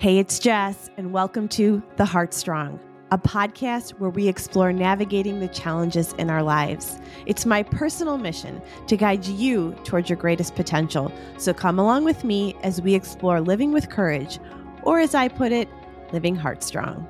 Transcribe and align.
Hey, 0.00 0.16
it's 0.16 0.38
Jess, 0.38 0.88
and 0.96 1.12
welcome 1.12 1.46
to 1.48 1.82
The 1.96 2.06
Heartstrong, 2.06 2.80
a 3.10 3.18
podcast 3.18 3.90
where 3.98 4.08
we 4.08 4.28
explore 4.28 4.72
navigating 4.72 5.40
the 5.40 5.48
challenges 5.48 6.14
in 6.14 6.30
our 6.30 6.42
lives. 6.42 6.98
It's 7.26 7.44
my 7.44 7.62
personal 7.62 8.16
mission 8.16 8.62
to 8.86 8.96
guide 8.96 9.26
you 9.26 9.76
towards 9.84 10.08
your 10.08 10.16
greatest 10.16 10.54
potential. 10.54 11.12
So 11.36 11.52
come 11.52 11.78
along 11.78 12.04
with 12.04 12.24
me 12.24 12.56
as 12.62 12.80
we 12.80 12.94
explore 12.94 13.42
living 13.42 13.72
with 13.72 13.90
courage, 13.90 14.38
or 14.84 15.00
as 15.00 15.14
I 15.14 15.28
put 15.28 15.52
it, 15.52 15.68
living 16.14 16.34
heartstrong. 16.34 17.06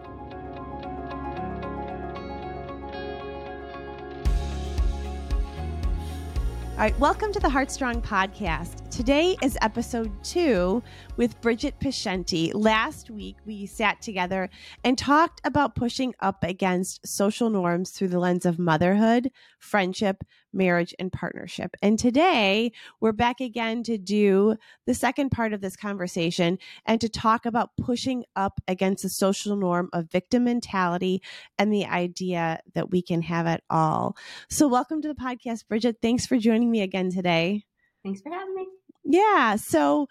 All 6.73 6.77
right, 6.77 6.99
welcome 6.99 7.33
to 7.35 7.39
the 7.39 7.51
Heartstrong 7.51 8.03
podcast. 8.03 8.80
Today 8.91 9.37
is 9.41 9.57
episode 9.63 10.13
two 10.25 10.83
with 11.17 11.41
Bridgett 11.41 11.79
Piacenti. 11.79 12.51
Last 12.53 13.09
week, 13.09 13.37
we 13.47 13.65
sat 13.65 14.03
together 14.03 14.51
and 14.83 14.99
talked 14.99 15.41
about 15.45 15.77
pushing 15.77 16.13
up 16.19 16.43
against 16.43 17.07
social 17.07 17.51
norms 17.51 17.91
through 17.91 18.09
the 18.09 18.19
lens 18.19 18.45
of 18.45 18.59
motherhood, 18.59 19.31
friendship, 19.61 20.25
marriage, 20.53 20.93
and 20.99 21.13
partnership. 21.13 21.77
And 21.81 22.01
today, 22.01 22.73
we're 23.01 23.13
back 23.13 23.41
again 23.41 23.85
to 23.85 23.97
do 23.97 24.57
the 24.87 24.95
second 24.95 25.31
part 25.31 25.53
of 25.53 25.61
this 25.61 25.77
conversation 25.77 26.59
and 26.85 27.01
to 27.01 27.09
talk 27.09 27.47
about 27.47 27.77
pushing 27.81 28.25
up 28.35 28.61
against 28.67 29.05
the 29.05 29.09
social 29.09 29.55
norm 29.55 29.89
of 29.93 30.11
victim 30.11 30.45
mentality 30.45 31.23
and 31.59 31.73
the 31.73 31.87
idea 31.87 32.61
that 32.75 32.91
we 32.91 33.03
can 33.03 33.23
have 33.23 33.47
it 33.47 33.63
all. 33.71 34.17
So, 34.51 34.67
welcome 34.67 35.01
to 35.01 35.09
the 35.09 35.15
podcast, 35.15 35.69
Bridgett. 35.69 36.03
Thanks 36.03 36.27
for 36.27 36.39
joining 36.39 36.73
me 36.73 36.83
again 36.83 37.11
today. 37.11 37.65
Thanks 38.03 38.21
for 38.21 38.31
having 38.31 38.55
me. 38.55 38.67
Yeah. 39.05 39.57
So, 39.57 40.09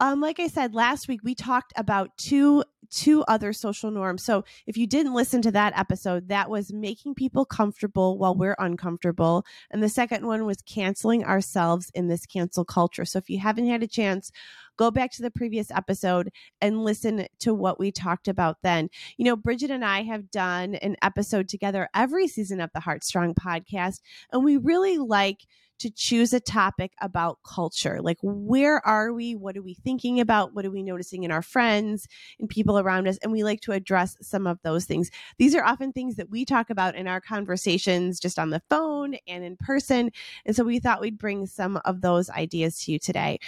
um, 0.00 0.20
like 0.20 0.38
I 0.38 0.46
said 0.46 0.74
last 0.74 1.08
week, 1.08 1.20
we 1.24 1.34
talked 1.34 1.72
about 1.76 2.16
two 2.16 2.62
two 2.90 3.22
other 3.24 3.52
social 3.52 3.90
norms. 3.90 4.22
So 4.22 4.44
if 4.66 4.76
you 4.76 4.86
didn't 4.86 5.12
listen 5.12 5.42
to 5.42 5.50
that 5.50 5.76
episode, 5.78 6.28
that 6.28 6.48
was 6.48 6.72
making 6.72 7.14
people 7.14 7.44
comfortable 7.44 8.16
while 8.16 8.34
we're 8.34 8.56
uncomfortable, 8.58 9.44
and 9.70 9.82
the 9.82 9.88
second 9.88 10.26
one 10.26 10.46
was 10.46 10.62
canceling 10.62 11.24
ourselves 11.24 11.90
in 11.94 12.08
this 12.08 12.24
cancel 12.26 12.64
culture. 12.64 13.04
So 13.04 13.18
if 13.18 13.28
you 13.28 13.40
haven't 13.40 13.68
had 13.68 13.82
a 13.82 13.86
chance, 13.86 14.30
go 14.76 14.90
back 14.90 15.10
to 15.12 15.22
the 15.22 15.30
previous 15.30 15.70
episode 15.70 16.30
and 16.60 16.84
listen 16.84 17.26
to 17.40 17.52
what 17.52 17.78
we 17.78 17.90
talked 17.90 18.28
about 18.28 18.58
then. 18.62 18.88
You 19.16 19.24
know, 19.24 19.36
Bridgett 19.36 19.70
and 19.70 19.84
I 19.84 20.02
have 20.04 20.30
done 20.30 20.76
an 20.76 20.96
episode 21.02 21.48
together 21.48 21.88
every 21.94 22.28
season 22.28 22.60
of 22.60 22.70
the 22.72 22.80
Heartstrong 22.80 23.34
podcast, 23.34 24.00
and 24.32 24.44
we 24.44 24.56
really 24.56 24.98
like 24.98 25.46
to 25.78 25.90
choose 25.90 26.32
a 26.32 26.40
topic 26.40 26.92
about 27.00 27.38
culture. 27.44 28.00
Like, 28.00 28.18
where 28.22 28.84
are 28.86 29.12
we? 29.12 29.34
What 29.34 29.56
are 29.56 29.62
we 29.62 29.74
thinking 29.74 30.20
about? 30.20 30.54
What 30.54 30.66
are 30.66 30.70
we 30.70 30.82
noticing 30.82 31.24
in 31.24 31.30
our 31.30 31.42
friends 31.42 32.06
and 32.38 32.48
people 32.48 32.78
around 32.78 33.08
us? 33.08 33.18
And 33.22 33.32
we 33.32 33.44
like 33.44 33.60
to 33.62 33.72
address 33.72 34.16
some 34.20 34.46
of 34.46 34.58
those 34.62 34.84
things. 34.84 35.10
These 35.38 35.54
are 35.54 35.64
often 35.64 35.92
things 35.92 36.16
that 36.16 36.30
we 36.30 36.44
talk 36.44 36.70
about 36.70 36.94
in 36.94 37.06
our 37.06 37.20
conversations 37.20 38.20
just 38.20 38.38
on 38.38 38.50
the 38.50 38.62
phone 38.70 39.16
and 39.26 39.44
in 39.44 39.56
person. 39.56 40.10
And 40.44 40.54
so 40.54 40.64
we 40.64 40.78
thought 40.80 41.00
we'd 41.00 41.18
bring 41.18 41.46
some 41.46 41.80
of 41.84 42.00
those 42.00 42.30
ideas 42.30 42.80
to 42.80 42.92
you 42.92 42.98
today. 42.98 43.38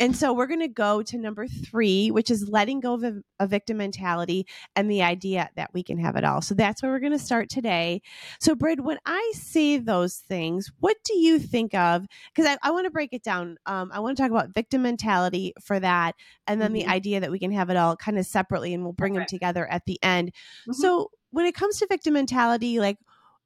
And 0.00 0.16
so 0.16 0.32
we're 0.32 0.46
going 0.46 0.60
to 0.60 0.68
go 0.68 1.02
to 1.02 1.18
number 1.18 1.46
three, 1.46 2.10
which 2.10 2.30
is 2.30 2.48
letting 2.48 2.80
go 2.80 2.94
of 2.94 3.04
a, 3.04 3.14
a, 3.40 3.46
victim 3.48 3.78
mentality 3.78 4.46
and 4.76 4.90
the 4.90 5.02
idea 5.02 5.48
that 5.56 5.70
we 5.74 5.82
can 5.82 5.98
have 5.98 6.16
it 6.16 6.24
all. 6.24 6.40
So 6.40 6.54
that's 6.54 6.82
where 6.82 6.92
we're 6.92 7.00
going 7.00 7.12
to 7.12 7.18
start 7.18 7.48
today. 7.48 8.02
So, 8.40 8.54
Brid, 8.54 8.80
when 8.80 8.98
I 9.04 9.32
say 9.34 9.78
those 9.78 10.16
things, 10.16 10.70
what 10.78 10.96
do 11.04 11.18
you 11.18 11.38
think 11.38 11.74
of? 11.74 12.06
Because 12.34 12.48
I, 12.48 12.68
I 12.68 12.70
want 12.70 12.86
to 12.86 12.90
break 12.90 13.12
it 13.12 13.22
down. 13.24 13.56
Um, 13.66 13.90
I 13.92 14.00
want 14.00 14.16
to 14.16 14.22
talk 14.22 14.30
about 14.30 14.54
victim 14.54 14.82
mentality 14.82 15.52
for 15.60 15.80
that, 15.80 16.14
and 16.46 16.60
then 16.60 16.72
mm-hmm. 16.72 16.86
the 16.86 16.92
idea 16.92 17.20
that 17.20 17.30
we 17.30 17.38
can 17.38 17.50
have 17.52 17.70
it 17.70 17.76
all 17.76 17.96
kind 17.96 18.18
of 18.18 18.26
separately, 18.26 18.74
and 18.74 18.84
we'll 18.84 18.92
bring 18.92 19.14
okay. 19.14 19.20
them 19.20 19.26
together 19.26 19.66
at 19.66 19.84
the 19.86 19.98
end. 20.02 20.28
Mm-hmm. 20.28 20.72
So, 20.72 21.10
when 21.30 21.46
it 21.46 21.54
comes 21.54 21.78
to 21.78 21.86
victim 21.88 22.14
mentality, 22.14 22.78
like 22.78 22.98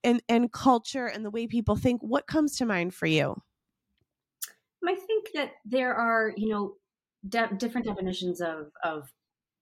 and 0.05 0.23
and 0.29 0.53
culture 0.53 1.07
and 1.07 1.25
the 1.25 1.31
way 1.31 1.47
people 1.47 1.77
think, 1.77 2.03
what 2.03 2.27
comes 2.27 2.57
to 2.57 2.67
mind 2.67 2.95
for 2.95 3.07
you? 3.07 3.41
I 4.89 4.95
think 4.95 5.29
that 5.35 5.53
there 5.65 5.95
are, 5.95 6.33
you 6.37 6.49
know, 6.51 6.75
de- 7.29 7.55
different 7.59 7.87
definitions 7.87 8.41
of 8.41 8.71
of 8.85 9.09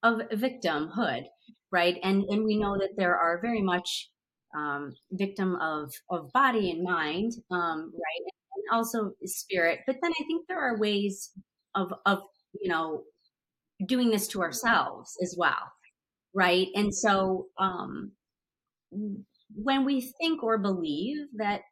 of 0.03 0.21
victimhood, 0.33 1.25
right? 1.73 1.99
And 2.03 2.25
and 2.25 2.45
we 2.45 2.59
know 2.59 2.79
that 2.79 2.95
there 2.97 3.17
are 3.17 3.41
very 3.41 3.63
much 3.63 4.11
um, 4.57 4.95
victim 5.13 5.57
of 5.57 5.93
of 6.11 6.33
body 6.33 6.71
and 6.71 6.83
mind, 6.83 7.33
um, 7.51 7.93
right, 7.95 8.33
and 8.57 8.65
also 8.73 9.13
spirit. 9.25 9.81
But 9.87 9.97
then 10.03 10.13
I 10.13 10.25
think 10.25 10.47
there 10.49 10.61
are 10.61 10.79
ways 10.79 11.31
of 11.75 11.93
of 12.07 12.21
you 12.61 12.71
know 12.71 13.05
doing 13.87 14.11
this 14.11 14.29
to 14.29 14.43
ourselves 14.43 15.17
as 15.23 15.35
well, 15.39 15.73
right? 16.35 16.69
And 16.75 16.95
so 16.95 17.47
um, 17.59 18.13
when 19.55 19.85
we 19.85 20.01
think 20.21 20.43
or 20.43 20.59
believe 20.59 21.27
that 21.37 21.63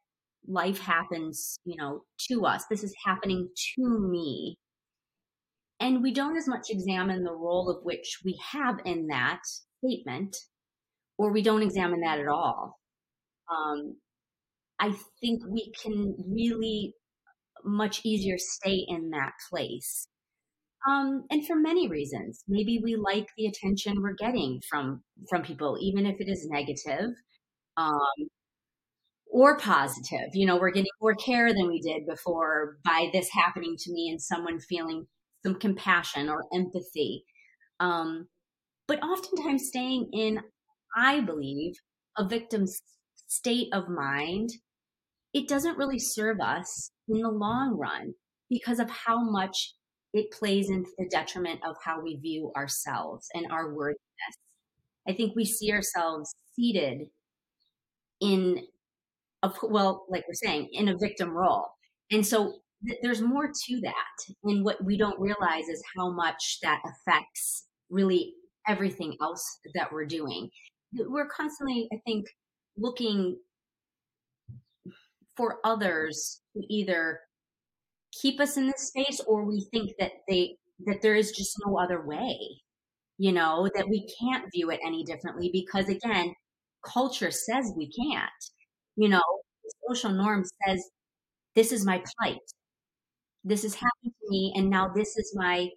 life 0.47 0.81
happens, 0.81 1.59
you 1.65 1.77
know, 1.77 2.03
to 2.29 2.47
us. 2.47 2.65
This 2.71 2.85
is 2.85 2.95
happening 3.05 3.49
to 3.77 4.09
me. 4.11 4.57
And 5.81 6.03
we 6.03 6.13
don't 6.13 6.37
as 6.37 6.49
much 6.49 6.67
examine 6.71 7.23
the 7.23 7.33
role 7.33 7.71
of 7.71 7.85
which 7.85 8.19
we 8.25 8.39
have 8.53 8.77
in 8.85 9.07
that 9.09 9.41
statement, 9.79 10.37
or 11.17 11.33
we 11.33 11.43
don't 11.43 11.63
examine 11.63 12.01
that 12.01 12.19
at 12.19 12.29
all. 12.29 12.79
Um, 13.51 13.97
I 14.81 14.93
think 15.21 15.43
we 15.49 15.73
can 15.83 16.15
really 16.29 16.95
much 17.65 18.01
easier 18.05 18.37
stay 18.39 18.85
in 18.89 19.11
that 19.11 19.33
place. 19.51 20.09
Um, 20.89 21.25
and 21.31 21.47
for 21.47 21.57
many 21.57 21.89
reasons, 21.89 22.45
maybe 22.49 22.81
we 22.83 22.97
like 22.97 23.27
the 23.37 23.47
attention 23.47 24.01
we're 24.01 24.15
getting 24.15 24.61
from 24.69 25.03
from 25.29 25.43
people, 25.43 25.77
even 25.81 26.07
if 26.07 26.17
it 26.21 26.29
is 26.29 26.47
negative. 26.49 27.11
Um, 27.77 28.29
or 29.31 29.59
positive. 29.59 30.31
You 30.35 30.47
know, 30.47 30.57
we're 30.57 30.71
getting 30.71 30.91
more 31.01 31.15
care 31.15 31.53
than 31.53 31.69
we 31.69 31.81
did 31.81 32.07
before 32.07 32.79
by 32.85 33.11
this 33.13 33.29
happening 33.33 33.77
to 33.79 33.93
me 33.93 34.09
and 34.11 34.21
someone 34.21 34.61
feeling 34.61 35.07
some 35.45 35.55
compassion 35.55 36.29
or 36.29 36.45
empathy. 36.53 37.25
Um, 37.81 38.29
but 38.87 39.03
oftentimes 39.03 39.69
staying 39.69 40.11
in, 40.13 40.41
I 40.97 41.21
believe, 41.21 41.75
a 42.17 42.27
victim's 42.27 42.81
state 43.29 43.69
of 43.73 43.89
mind, 43.89 44.51
it 45.35 45.47
doesn't 45.47 45.79
really 45.79 45.99
serve 45.99 46.41
us 46.41 46.91
in 47.09 47.21
the 47.21 47.29
long 47.29 47.77
run 47.79 48.15
because 48.49 48.81
of 48.81 48.91
how 48.91 49.23
much 49.23 49.75
it 50.15 50.31
plays 50.33 50.71
into 50.71 50.91
the 50.97 51.09
detriment 51.11 51.61
of 51.69 51.77
how 51.85 52.01
we 52.01 52.17
view 52.17 52.51
ourselves 52.57 53.29
and 53.35 53.47
our 53.53 53.75
worthiness. 53.75 53.99
I 55.07 55.13
think 55.13 55.37
we 55.37 55.45
see 55.45 55.71
ourselves 55.71 56.35
seated 56.57 57.09
in 58.21 58.63
of 59.43 59.57
well, 59.63 60.05
like 60.09 60.25
we're 60.29 60.35
saying, 60.35 60.69
in 60.73 60.89
a 60.89 60.97
victim 60.97 61.31
role. 61.31 61.67
And 62.11 62.27
so 62.27 62.55
th- 62.87 62.99
there's 63.03 63.21
more 63.21 63.49
to 63.49 63.81
that. 63.83 64.35
And 64.45 64.65
what 64.65 64.83
we 64.85 64.97
don't 64.97 65.21
realize 65.21 65.69
is 65.69 65.83
how 65.97 66.11
much 66.11 66.59
that 66.63 66.81
affects 66.85 67.67
really 67.91 68.35
everything 68.67 69.17
else 69.21 69.59
that 69.75 69.93
we're 69.93 70.07
doing. 70.07 70.51
We're 70.93 71.29
constantly, 71.29 71.89
I 71.93 71.97
think, 72.07 72.27
looking 72.77 73.37
for 75.37 75.59
others 75.65 76.41
to 76.55 76.63
either 76.69 77.21
keep 78.13 78.41
us 78.41 78.57
in 78.57 78.67
this 78.67 78.89
space 78.89 79.21
or 79.27 79.45
we 79.45 79.67
think 79.73 79.93
that 79.99 80.13
they 80.29 80.57
that 80.87 81.03
there 81.03 81.15
is 81.15 81.33
just 81.33 81.57
no 81.65 81.79
other 81.79 82.05
way 82.07 82.37
you 83.19 83.33
know 83.33 83.69
that 83.75 83.89
we 83.89 84.09
can't 84.21 84.51
view 84.53 84.71
it 84.71 84.81
any 84.85 85.05
differently 85.05 85.51
because 85.53 85.89
again 85.89 86.35
culture 86.85 87.31
says 87.31 87.73
we 87.77 87.91
can't 87.91 88.31
you 88.99 89.09
know, 89.09 89.23
social 89.89 90.11
norm 90.11 90.45
says, 90.67 90.83
this 91.55 91.73
is 91.73 91.87
my 91.87 92.03
plight. 92.19 92.39
This 93.45 93.63
has 93.63 93.75
happened 93.75 94.13
to 94.21 94.29
me. 94.29 94.53
And 94.57 94.69
now 94.69 94.91
this 94.95 95.17
is 95.17 95.33
my, 95.37 95.69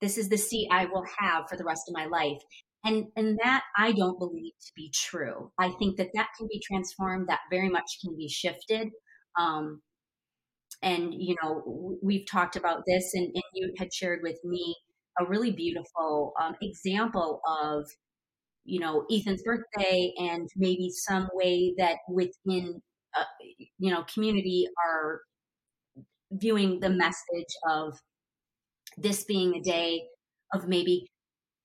this 0.00 0.16
is 0.16 0.28
the 0.28 0.38
seat 0.38 0.68
I 0.70 0.86
will 0.86 1.04
have 1.18 1.48
for 1.48 1.56
the 1.56 1.64
rest 1.64 1.82
of 1.88 1.94
my 1.94 2.06
life. 2.06 2.40
And, 2.84 3.06
and 3.16 3.36
that 3.42 3.64
I 3.76 3.90
don't 3.90 4.20
believe 4.20 4.52
to 4.52 4.72
be 4.76 4.92
true. 4.94 5.50
I 5.58 5.70
think 5.70 5.96
that 5.96 6.10
that 6.14 6.28
can 6.38 6.46
be 6.50 6.62
transformed. 6.64 7.28
That 7.28 7.40
very 7.50 7.68
much 7.68 7.98
can 8.02 8.16
be 8.16 8.28
shifted. 8.28 8.88
Um, 9.38 9.82
and 10.80 11.12
you 11.12 11.34
know 11.42 11.98
we've 12.02 12.26
talked 12.30 12.54
about 12.54 12.82
this 12.86 13.12
and, 13.14 13.26
and, 13.34 13.42
you 13.52 13.72
had 13.78 13.92
shared 13.92 14.20
with 14.22 14.38
me 14.44 14.76
a 15.18 15.24
really 15.24 15.50
beautiful 15.50 16.32
um, 16.40 16.54
example 16.62 17.40
of 17.48 17.84
you 18.68 18.80
know 18.80 19.04
Ethan's 19.10 19.42
birthday 19.42 20.12
and 20.18 20.48
maybe 20.56 20.90
some 20.90 21.28
way 21.32 21.74
that 21.78 21.96
within 22.08 22.80
uh, 23.16 23.24
you 23.78 23.90
know 23.90 24.04
community 24.12 24.66
are 24.86 25.20
viewing 26.32 26.80
the 26.80 26.90
message 26.90 27.52
of 27.68 27.98
this 28.96 29.24
being 29.24 29.54
a 29.54 29.60
day 29.60 30.02
of 30.52 30.68
maybe 30.68 31.06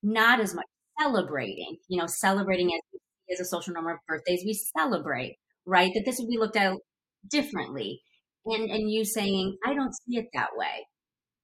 not 0.01 0.39
as 0.39 0.53
much 0.53 0.65
celebrating 0.99 1.77
you 1.87 1.99
know 1.99 2.07
celebrating 2.07 2.69
as 2.73 2.99
as 3.33 3.39
a 3.39 3.45
social 3.45 3.73
norm 3.73 3.87
of 3.87 3.97
birthdays 4.07 4.43
we 4.45 4.53
celebrate 4.53 5.37
right? 5.65 5.91
That 5.93 6.03
this 6.05 6.19
would 6.19 6.29
be 6.29 6.37
looked 6.37 6.57
at 6.57 6.73
differently. 7.29 8.01
And 8.45 8.69
and 8.69 8.91
you 8.91 9.05
saying 9.05 9.57
i 9.65 9.73
don't 9.73 9.93
see 9.93 10.17
it 10.17 10.25
that 10.33 10.49
way. 10.55 10.85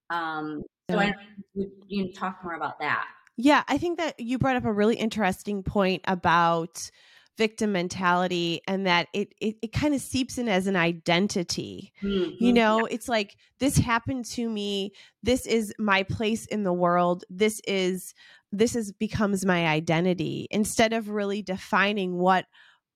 Um 0.09 0.63
so 0.89 0.99
i 0.99 1.13
would 1.55 1.69
you 1.87 2.05
know, 2.05 2.11
talk 2.15 2.39
more 2.43 2.55
about 2.55 2.79
that 2.79 3.05
Yeah, 3.41 3.63
I 3.69 3.77
think 3.77 3.99
that 3.99 4.19
you 4.19 4.37
brought 4.37 4.57
up 4.57 4.65
a 4.65 4.73
really 4.73 4.97
interesting 4.97 5.63
point 5.63 6.01
about 6.03 6.91
victim 7.37 7.71
mentality 7.71 8.59
and 8.67 8.85
that 8.85 9.07
it 9.13 9.33
it, 9.39 9.55
it 9.61 9.71
kind 9.71 9.95
of 9.95 10.01
seeps 10.01 10.37
in 10.37 10.49
as 10.49 10.67
an 10.67 10.75
identity 10.75 11.93
mm-hmm. 12.03 12.31
you 12.37 12.51
know 12.51 12.79
yeah. 12.79 12.93
it's 12.93 13.07
like 13.07 13.37
this 13.59 13.77
happened 13.77 14.25
to 14.25 14.49
me 14.49 14.91
this 15.23 15.45
is 15.45 15.73
my 15.79 16.03
place 16.03 16.45
in 16.47 16.63
the 16.63 16.73
world 16.73 17.23
this 17.29 17.61
is 17.65 18.13
this 18.51 18.75
is 18.75 18.91
becomes 18.91 19.45
my 19.45 19.67
identity 19.67 20.49
instead 20.51 20.91
of 20.91 21.07
really 21.07 21.41
defining 21.41 22.17
what 22.17 22.45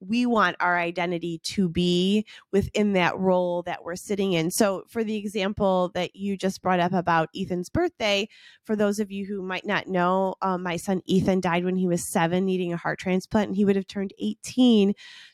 we 0.08 0.26
want 0.26 0.56
our 0.60 0.78
identity 0.78 1.40
to 1.44 1.70
be 1.70 2.26
within 2.52 2.94
that 2.94 3.18
role 3.18 3.64
that 3.64 3.84
we're 3.84 3.96
sitting 3.96 4.34
in. 4.34 4.52
So, 4.52 4.84
for 4.90 5.04
the 5.04 5.16
example 5.16 5.92
that 5.94 6.16
you 6.16 6.38
just 6.38 6.62
brought 6.62 6.80
up 6.80 6.94
about 6.94 7.30
Ethan's 7.36 7.70
birthday, 7.70 8.28
for 8.66 8.76
those 8.76 9.00
of 9.00 9.12
you 9.12 9.26
who 9.26 9.42
might 9.42 9.66
not 9.66 9.88
know, 9.88 10.36
um, 10.42 10.64
my 10.64 10.78
son 10.78 11.02
Ethan 11.06 11.42
died 11.42 11.66
when 11.66 11.76
he 11.76 11.88
was 11.88 12.08
seven, 12.08 12.46
needing 12.46 12.74
a 12.74 12.78
heart 12.78 13.00
transplant, 13.00 13.50
and 13.50 13.56
he 13.56 13.66
would 13.66 13.76
have 13.76 13.88
turned 13.88 14.14
18 14.20 14.94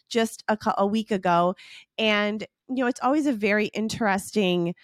just 0.09 0.43
a, 0.47 0.57
a 0.77 0.85
week 0.85 1.11
ago. 1.11 1.55
And, 1.97 2.45
you 2.67 2.83
know, 2.83 2.87
it's 2.87 3.01
always 3.01 3.25
a 3.25 3.33
very 3.33 3.67
interesting 3.67 4.75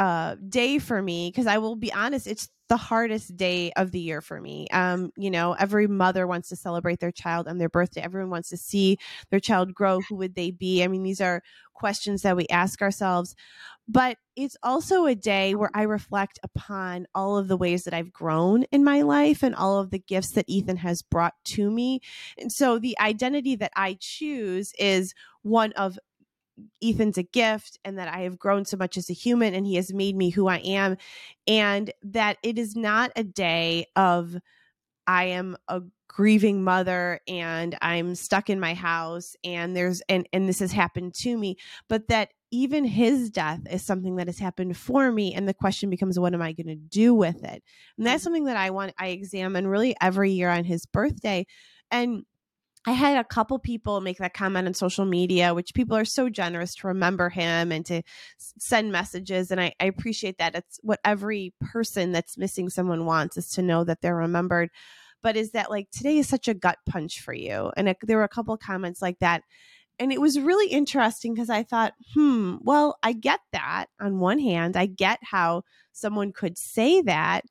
uh, 0.00 0.34
day 0.48 0.78
for 0.78 1.02
me 1.02 1.28
because 1.28 1.46
I 1.46 1.58
will 1.58 1.76
be 1.76 1.92
honest, 1.92 2.26
it's 2.26 2.48
the 2.70 2.78
hardest 2.78 3.36
day 3.36 3.70
of 3.76 3.90
the 3.90 4.00
year 4.00 4.22
for 4.22 4.40
me. 4.40 4.66
Um, 4.72 5.10
you 5.14 5.30
know, 5.30 5.52
every 5.52 5.86
mother 5.86 6.26
wants 6.26 6.48
to 6.48 6.56
celebrate 6.56 7.00
their 7.00 7.12
child 7.12 7.46
on 7.46 7.58
their 7.58 7.68
birthday. 7.68 8.00
Everyone 8.00 8.30
wants 8.30 8.48
to 8.48 8.56
see 8.56 8.96
their 9.30 9.40
child 9.40 9.74
grow. 9.74 10.00
Who 10.08 10.16
would 10.16 10.36
they 10.36 10.52
be? 10.52 10.82
I 10.82 10.88
mean, 10.88 11.02
these 11.02 11.20
are 11.20 11.42
questions 11.74 12.22
that 12.22 12.34
we 12.34 12.46
ask 12.48 12.80
ourselves. 12.80 13.34
But 13.88 14.16
it's 14.36 14.56
also 14.62 15.04
a 15.04 15.14
day 15.14 15.54
where 15.54 15.70
I 15.74 15.82
reflect 15.82 16.38
upon 16.42 17.06
all 17.14 17.36
of 17.36 17.48
the 17.48 17.56
ways 17.58 17.84
that 17.84 17.92
I've 17.92 18.12
grown 18.12 18.62
in 18.70 18.84
my 18.84 19.02
life 19.02 19.42
and 19.42 19.54
all 19.54 19.80
of 19.80 19.90
the 19.90 19.98
gifts 19.98 20.30
that 20.30 20.48
Ethan 20.48 20.78
has 20.78 21.02
brought 21.02 21.34
to 21.46 21.70
me. 21.70 22.00
And 22.38 22.50
so 22.50 22.78
the 22.78 22.98
identity 23.00 23.56
that 23.56 23.72
I 23.76 23.98
choose 24.00 24.72
is 24.78 25.12
one 25.42 25.72
of 25.72 25.98
Ethan's 26.82 27.18
a 27.18 27.22
gift 27.22 27.78
and 27.84 27.98
that 27.98 28.08
I 28.08 28.20
have 28.20 28.38
grown 28.38 28.64
so 28.64 28.76
much 28.76 28.96
as 28.96 29.10
a 29.10 29.14
human 29.14 29.54
and 29.54 29.66
he 29.66 29.76
has 29.76 29.92
made 29.92 30.16
me 30.16 30.30
who 30.30 30.48
I 30.48 30.58
am. 30.58 30.96
And 31.46 31.92
that 32.02 32.38
it 32.42 32.58
is 32.58 32.76
not 32.76 33.12
a 33.16 33.24
day 33.24 33.86
of, 33.96 34.36
I 35.06 35.24
am 35.24 35.56
a 35.68 35.82
grieving 36.10 36.64
mother 36.64 37.20
and 37.28 37.78
I'm 37.80 38.16
stuck 38.16 38.50
in 38.50 38.58
my 38.58 38.74
house 38.74 39.36
and 39.44 39.76
there's 39.76 40.02
and 40.08 40.28
and 40.32 40.48
this 40.48 40.58
has 40.58 40.72
happened 40.72 41.14
to 41.14 41.38
me 41.38 41.56
but 41.88 42.08
that 42.08 42.30
even 42.50 42.84
his 42.84 43.30
death 43.30 43.60
is 43.70 43.86
something 43.86 44.16
that 44.16 44.26
has 44.26 44.40
happened 44.40 44.76
for 44.76 45.12
me 45.12 45.32
and 45.32 45.48
the 45.48 45.54
question 45.54 45.88
becomes 45.88 46.18
what 46.18 46.34
am 46.34 46.42
I 46.42 46.52
going 46.52 46.66
to 46.66 46.74
do 46.74 47.14
with 47.14 47.44
it 47.44 47.62
and 47.96 48.04
that's 48.04 48.22
mm. 48.22 48.24
something 48.24 48.44
that 48.46 48.56
I 48.56 48.70
want 48.70 48.92
I 48.98 49.08
examine 49.08 49.68
really 49.68 49.94
every 50.00 50.32
year 50.32 50.50
on 50.50 50.64
his 50.64 50.84
birthday 50.84 51.46
and 51.92 52.24
I 52.86 52.92
had 52.92 53.18
a 53.18 53.24
couple 53.24 53.58
people 53.58 54.00
make 54.00 54.18
that 54.18 54.32
comment 54.32 54.66
on 54.66 54.72
social 54.72 55.04
media, 55.04 55.52
which 55.52 55.74
people 55.74 55.96
are 55.96 56.06
so 56.06 56.30
generous 56.30 56.74
to 56.76 56.86
remember 56.86 57.28
him 57.28 57.72
and 57.72 57.84
to 57.86 58.02
send 58.38 58.90
messages. 58.90 59.50
And 59.50 59.60
I, 59.60 59.74
I, 59.78 59.84
appreciate 59.84 60.38
that. 60.38 60.54
It's 60.54 60.80
what 60.82 60.98
every 61.04 61.52
person 61.60 62.12
that's 62.12 62.38
missing 62.38 62.70
someone 62.70 63.04
wants 63.04 63.36
is 63.36 63.50
to 63.50 63.62
know 63.62 63.84
that 63.84 64.00
they're 64.00 64.16
remembered. 64.16 64.70
But 65.22 65.36
is 65.36 65.50
that 65.50 65.70
like 65.70 65.90
today 65.90 66.16
is 66.18 66.28
such 66.28 66.48
a 66.48 66.54
gut 66.54 66.78
punch 66.88 67.20
for 67.20 67.34
you? 67.34 67.70
And 67.76 67.90
it, 67.90 67.98
there 68.02 68.16
were 68.16 68.24
a 68.24 68.28
couple 68.28 68.56
comments 68.56 69.02
like 69.02 69.18
that. 69.18 69.42
And 69.98 70.10
it 70.10 70.20
was 70.20 70.40
really 70.40 70.72
interesting 70.72 71.34
because 71.34 71.50
I 71.50 71.62
thought, 71.62 71.92
hmm, 72.14 72.56
well, 72.62 72.96
I 73.02 73.12
get 73.12 73.40
that 73.52 73.86
on 74.00 74.20
one 74.20 74.38
hand. 74.38 74.74
I 74.74 74.86
get 74.86 75.18
how 75.22 75.64
someone 75.92 76.32
could 76.32 76.56
say 76.56 77.02
that 77.02 77.44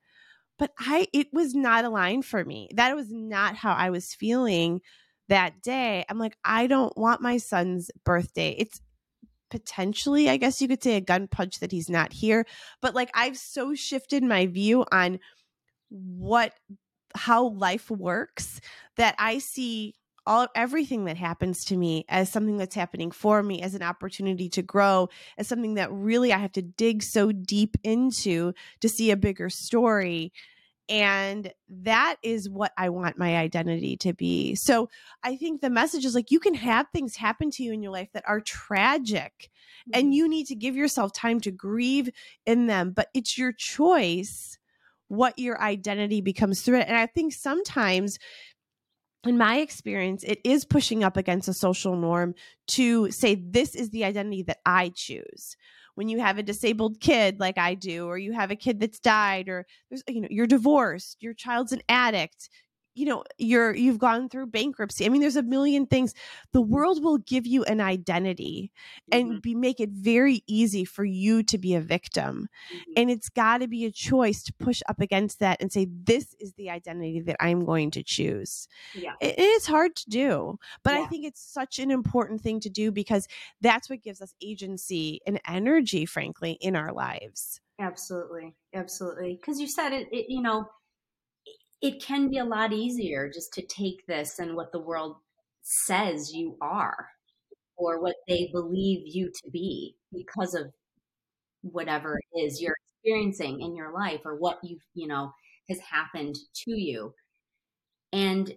but 0.57 0.71
I 0.77 1.07
it 1.13 1.27
was 1.31 1.55
not 1.55 1.85
aligned 1.85 2.25
for 2.25 2.43
me. 2.43 2.67
That 2.75 2.93
was 2.93 3.07
not 3.09 3.55
how 3.55 3.71
I 3.71 3.89
was 3.91 4.13
feeling 4.13 4.81
that 5.29 5.61
day, 5.61 6.05
I'm 6.09 6.19
like, 6.19 6.37
I 6.43 6.67
don't 6.67 6.95
want 6.97 7.21
my 7.21 7.37
son's 7.37 7.89
birthday. 8.03 8.55
It's 8.57 8.81
potentially, 9.49 10.29
I 10.29 10.37
guess 10.37 10.61
you 10.61 10.67
could 10.67 10.83
say, 10.83 10.95
a 10.95 11.01
gun 11.01 11.27
punch 11.27 11.59
that 11.59 11.71
he's 11.71 11.89
not 11.89 12.13
here. 12.13 12.45
But 12.81 12.93
like, 12.93 13.09
I've 13.13 13.37
so 13.37 13.73
shifted 13.73 14.23
my 14.23 14.45
view 14.45 14.85
on 14.91 15.19
what, 15.89 16.53
how 17.15 17.49
life 17.49 17.89
works 17.89 18.59
that 18.97 19.15
I 19.17 19.39
see 19.39 19.95
all 20.25 20.47
everything 20.53 21.05
that 21.05 21.17
happens 21.17 21.65
to 21.65 21.75
me 21.77 22.05
as 22.07 22.31
something 22.31 22.57
that's 22.57 22.75
happening 22.75 23.09
for 23.09 23.41
me 23.41 23.61
as 23.61 23.73
an 23.73 23.81
opportunity 23.81 24.47
to 24.49 24.61
grow 24.61 25.09
as 25.37 25.47
something 25.47 25.73
that 25.75 25.91
really 25.91 26.31
I 26.31 26.37
have 26.37 26.51
to 26.51 26.61
dig 26.61 27.01
so 27.01 27.31
deep 27.31 27.77
into 27.83 28.53
to 28.81 28.89
see 28.89 29.09
a 29.09 29.17
bigger 29.17 29.49
story 29.49 30.31
and 30.89 31.53
that 31.69 32.15
is 32.23 32.49
what 32.49 32.73
I 32.75 32.89
want 32.89 33.17
my 33.17 33.37
identity 33.37 33.95
to 33.97 34.13
be. 34.13 34.55
So 34.55 34.89
I 35.23 35.35
think 35.35 35.61
the 35.61 35.69
message 35.69 36.03
is 36.03 36.15
like 36.15 36.31
you 36.31 36.39
can 36.39 36.55
have 36.55 36.87
things 36.91 37.15
happen 37.15 37.51
to 37.51 37.63
you 37.63 37.71
in 37.71 37.83
your 37.83 37.91
life 37.91 38.09
that 38.13 38.27
are 38.27 38.41
tragic 38.41 39.49
mm-hmm. 39.87 39.99
and 39.99 40.13
you 40.13 40.27
need 40.27 40.47
to 40.47 40.55
give 40.55 40.75
yourself 40.75 41.13
time 41.13 41.39
to 41.41 41.51
grieve 41.51 42.09
in 42.45 42.65
them, 42.65 42.91
but 42.91 43.09
it's 43.13 43.37
your 43.37 43.51
choice 43.51 44.57
what 45.07 45.37
your 45.37 45.61
identity 45.61 46.21
becomes 46.21 46.61
through 46.61 46.79
it. 46.79 46.87
And 46.87 46.97
I 46.97 47.05
think 47.05 47.33
sometimes 47.33 48.17
in 49.25 49.37
my 49.37 49.57
experience, 49.57 50.23
it 50.23 50.39
is 50.43 50.65
pushing 50.65 51.03
up 51.03 51.17
against 51.17 51.49
a 51.49 51.53
social 51.53 51.95
norm 51.95 52.33
to 52.67 53.11
say, 53.11 53.35
this 53.35 53.75
is 53.75 53.89
the 53.89 54.05
identity 54.05 54.43
that 54.43 54.59
I 54.65 54.91
choose 54.95 55.55
when 55.99 56.07
you 56.07 56.21
have 56.21 56.37
a 56.37 56.43
disabled 56.43 57.01
kid 57.01 57.41
like 57.41 57.57
I 57.57 57.73
do, 57.73 58.07
or 58.07 58.17
you 58.17 58.31
have 58.31 58.51
a 58.51 58.55
kid 58.55 58.79
that's 58.79 59.01
died, 59.01 59.49
or 59.49 59.65
there's, 59.89 60.01
you 60.07 60.21
know, 60.21 60.29
you're 60.31 60.47
divorced, 60.47 61.17
your 61.19 61.33
child's 61.33 61.73
an 61.73 61.81
addict, 61.89 62.49
you 62.99 63.05
know 63.05 63.23
you're 63.37 63.73
you've 63.73 63.97
gone 63.97 64.27
through 64.27 64.47
bankruptcy. 64.47 65.05
I 65.05 65.09
mean 65.09 65.21
there's 65.21 65.37
a 65.37 65.43
million 65.43 65.85
things. 65.85 66.13
The 66.51 66.61
world 66.61 67.01
will 67.01 67.17
give 67.19 67.47
you 67.47 67.63
an 67.63 67.79
identity 67.79 68.71
and 69.11 69.29
mm-hmm. 69.29 69.39
be 69.39 69.55
make 69.55 69.79
it 69.79 69.91
very 69.91 70.43
easy 70.47 70.83
for 70.83 71.05
you 71.05 71.43
to 71.43 71.57
be 71.57 71.75
a 71.75 71.81
victim. 71.81 72.47
Mm-hmm. 72.73 72.91
and 72.97 73.11
it's 73.11 73.29
got 73.29 73.59
to 73.59 73.67
be 73.67 73.85
a 73.85 73.91
choice 73.91 74.43
to 74.43 74.53
push 74.53 74.81
up 74.89 74.99
against 74.99 75.39
that 75.39 75.61
and 75.61 75.71
say 75.71 75.87
this 75.89 76.35
is 76.39 76.53
the 76.53 76.69
identity 76.69 77.21
that 77.21 77.37
i'm 77.39 77.63
going 77.65 77.91
to 77.91 78.03
choose. 78.03 78.67
Yeah. 78.93 79.13
It, 79.21 79.35
it's 79.37 79.67
hard 79.67 79.95
to 79.95 80.09
do 80.09 80.59
but 80.83 80.95
yeah. 80.95 81.01
i 81.01 81.05
think 81.05 81.25
it's 81.25 81.41
such 81.41 81.79
an 81.79 81.91
important 81.91 82.41
thing 82.41 82.59
to 82.61 82.69
do 82.69 82.91
because 82.91 83.27
that's 83.61 83.89
what 83.89 84.03
gives 84.03 84.21
us 84.21 84.33
agency 84.41 85.21
and 85.25 85.39
energy 85.47 86.05
frankly 86.05 86.57
in 86.59 86.75
our 86.75 86.91
lives. 86.91 87.61
Absolutely. 87.79 88.55
Absolutely. 88.73 89.35
Because 89.35 89.59
you 89.59 89.67
said 89.67 89.93
it, 89.93 90.07
it 90.11 90.25
you 90.29 90.41
know 90.41 90.67
it 91.81 92.01
can 92.03 92.29
be 92.29 92.37
a 92.37 92.45
lot 92.45 92.73
easier 92.73 93.29
just 93.33 93.53
to 93.53 93.65
take 93.65 94.05
this 94.07 94.39
and 94.39 94.55
what 94.55 94.71
the 94.71 94.81
world 94.81 95.17
says 95.61 96.31
you 96.33 96.57
are 96.61 97.07
or 97.77 98.01
what 98.01 98.15
they 98.27 98.49
believe 98.53 99.01
you 99.05 99.31
to 99.43 99.49
be 99.51 99.95
because 100.11 100.53
of 100.53 100.71
whatever 101.61 102.19
it 102.33 102.39
is 102.39 102.61
you're 102.61 102.75
experiencing 102.95 103.61
in 103.61 103.75
your 103.75 103.93
life 103.93 104.21
or 104.25 104.35
what 104.35 104.59
you 104.63 104.77
you 104.93 105.07
know 105.07 105.31
has 105.69 105.79
happened 105.91 106.35
to 106.55 106.71
you. 106.71 107.13
And 108.11 108.53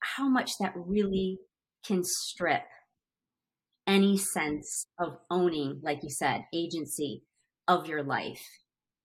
how 0.00 0.28
much 0.28 0.52
that 0.58 0.72
really 0.74 1.38
can 1.86 2.02
strip 2.02 2.62
any 3.86 4.16
sense 4.16 4.86
of 4.98 5.18
owning 5.30 5.80
like 5.82 6.00
you 6.02 6.10
said 6.10 6.42
agency 6.54 7.22
of 7.68 7.86
your 7.86 8.02
life 8.02 8.42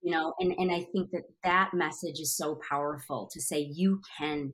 you 0.05 0.11
know 0.11 0.33
and 0.39 0.53
and 0.57 0.71
i 0.71 0.85
think 0.93 1.09
that 1.11 1.23
that 1.43 1.71
message 1.73 2.19
is 2.19 2.37
so 2.37 2.59
powerful 2.69 3.27
to 3.33 3.41
say 3.41 3.59
you 3.59 3.99
can 4.17 4.51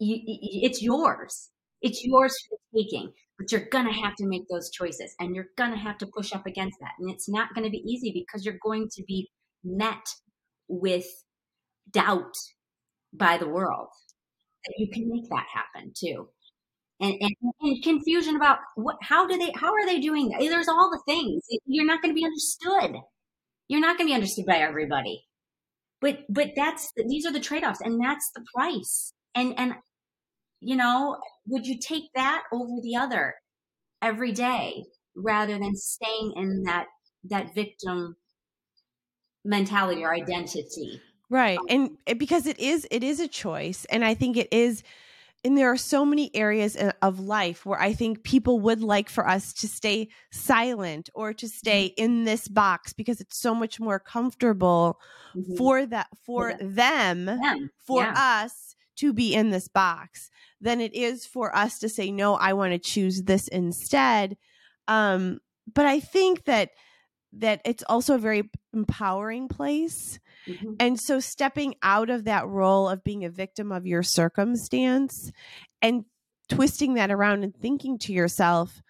it's 0.00 0.82
yours. 0.82 1.50
It's 1.80 2.04
yours 2.04 2.34
for 2.48 2.58
taking 2.74 3.12
but 3.38 3.50
you're 3.50 3.68
gonna 3.70 3.92
have 3.92 4.14
to 4.16 4.26
make 4.26 4.42
those 4.48 4.70
choices 4.70 5.14
and 5.18 5.34
you're 5.34 5.48
gonna 5.56 5.78
have 5.78 5.98
to 5.98 6.06
push 6.06 6.32
up 6.32 6.46
against 6.46 6.78
that. 6.80 6.92
And 7.00 7.10
it's 7.10 7.28
not 7.28 7.54
gonna 7.54 7.70
be 7.70 7.82
easy 7.86 8.12
because 8.12 8.44
you're 8.44 8.58
going 8.62 8.88
to 8.94 9.02
be 9.06 9.30
met 9.64 10.06
with 10.68 11.06
doubt 11.90 12.34
by 13.12 13.36
the 13.38 13.48
world. 13.48 13.88
That 14.64 14.74
you 14.78 14.88
can 14.92 15.10
make 15.10 15.28
that 15.30 15.46
happen 15.52 15.92
too. 15.96 16.28
And, 17.00 17.14
and, 17.20 17.34
and, 17.60 17.82
confusion 17.82 18.36
about 18.36 18.58
what 18.76 18.96
how 19.02 19.26
do 19.26 19.36
they 19.36 19.50
how 19.56 19.72
are 19.72 19.86
they 19.86 19.98
doing? 19.98 20.28
That 20.28 20.38
there's 20.38 20.68
all 20.68 20.88
the 20.92 21.02
things. 21.12 21.42
You're 21.66 21.86
not 21.86 22.00
going 22.00 22.14
to 22.14 22.20
be 22.20 22.24
understood 22.24 23.02
you're 23.72 23.80
not 23.80 23.96
going 23.96 24.06
to 24.06 24.10
be 24.10 24.14
understood 24.14 24.44
by 24.44 24.58
everybody. 24.58 25.24
But 26.02 26.18
but 26.28 26.50
that's 26.54 26.92
these 27.08 27.24
are 27.24 27.32
the 27.32 27.40
trade-offs 27.40 27.80
and 27.80 27.98
that's 27.98 28.30
the 28.34 28.44
price. 28.54 29.14
And 29.34 29.54
and 29.56 29.74
you 30.60 30.76
know, 30.76 31.16
would 31.46 31.66
you 31.66 31.78
take 31.80 32.10
that 32.14 32.42
over 32.52 32.82
the 32.82 32.96
other 32.96 33.34
every 34.02 34.32
day 34.32 34.84
rather 35.16 35.58
than 35.58 35.74
staying 35.74 36.34
in 36.36 36.64
that 36.64 36.86
that 37.30 37.54
victim 37.54 38.16
mentality 39.42 40.04
or 40.04 40.12
identity? 40.12 41.00
Right. 41.30 41.58
Um, 41.58 41.96
and 42.06 42.18
because 42.18 42.46
it 42.46 42.58
is 42.58 42.86
it 42.90 43.02
is 43.02 43.20
a 43.20 43.28
choice 43.28 43.86
and 43.86 44.04
I 44.04 44.12
think 44.12 44.36
it 44.36 44.52
is 44.52 44.82
and 45.44 45.58
there 45.58 45.70
are 45.70 45.76
so 45.76 46.04
many 46.04 46.34
areas 46.34 46.76
of 47.00 47.18
life 47.20 47.66
where 47.66 47.80
I 47.80 47.92
think 47.92 48.22
people 48.22 48.60
would 48.60 48.82
like 48.82 49.08
for 49.08 49.28
us 49.28 49.52
to 49.54 49.68
stay 49.68 50.08
silent 50.30 51.10
or 51.14 51.32
to 51.34 51.48
stay 51.48 51.88
mm-hmm. 51.88 52.04
in 52.04 52.24
this 52.24 52.48
box 52.48 52.92
because 52.92 53.20
it's 53.20 53.38
so 53.38 53.54
much 53.54 53.80
more 53.80 53.98
comfortable 53.98 54.98
mm-hmm. 55.36 55.56
for 55.56 55.84
that 55.86 56.08
for 56.24 56.54
them, 56.60 57.26
them. 57.26 57.70
for 57.84 58.02
yeah. 58.02 58.42
us 58.44 58.76
to 58.96 59.12
be 59.12 59.34
in 59.34 59.50
this 59.50 59.68
box 59.68 60.30
than 60.60 60.80
it 60.80 60.94
is 60.94 61.26
for 61.26 61.54
us 61.56 61.78
to 61.80 61.88
say 61.88 62.10
no 62.10 62.34
I 62.34 62.52
want 62.52 62.72
to 62.72 62.78
choose 62.78 63.22
this 63.22 63.48
instead 63.48 64.36
um 64.86 65.40
but 65.72 65.86
I 65.86 66.00
think 66.00 66.44
that 66.44 66.70
that 67.32 67.60
it's 67.64 67.84
also 67.88 68.14
a 68.14 68.18
very 68.18 68.50
empowering 68.74 69.48
place. 69.48 70.18
Mm-hmm. 70.46 70.74
And 70.80 71.00
so 71.00 71.20
stepping 71.20 71.74
out 71.82 72.10
of 72.10 72.24
that 72.24 72.46
role 72.46 72.88
of 72.88 73.04
being 73.04 73.24
a 73.24 73.30
victim 73.30 73.72
of 73.72 73.86
your 73.86 74.02
circumstance 74.02 75.30
and 75.80 76.04
twisting 76.48 76.94
that 76.94 77.10
around 77.10 77.44
and 77.44 77.54
thinking 77.54 77.98
to 77.98 78.12
yourself, 78.12 78.82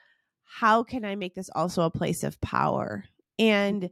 how 0.45 0.83
can 0.83 1.05
I 1.05 1.17
make 1.17 1.35
this 1.35 1.51
also 1.55 1.83
a 1.83 1.91
place 1.91 2.25
of 2.25 2.41
power? 2.41 3.05
And 3.39 3.91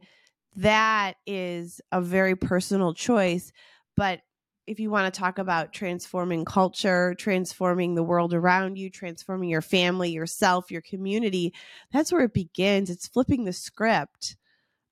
that 0.55 1.15
is 1.25 1.81
a 1.91 2.01
very 2.01 2.35
personal 2.35 2.93
choice. 2.93 3.51
But 3.95 4.21
if 4.67 4.79
you 4.79 4.89
want 4.89 5.11
to 5.11 5.19
talk 5.19 5.37
about 5.37 5.73
transforming 5.73 6.45
culture, 6.45 7.15
transforming 7.15 7.95
the 7.95 8.03
world 8.03 8.33
around 8.33 8.77
you, 8.77 8.89
transforming 8.89 9.49
your 9.49 9.61
family, 9.61 10.11
yourself, 10.11 10.69
your 10.69 10.81
community, 10.81 11.53
that's 11.91 12.11
where 12.11 12.23
it 12.23 12.33
begins. 12.33 12.89
It's 12.89 13.07
flipping 13.07 13.45
the 13.45 13.53
script 13.53 14.37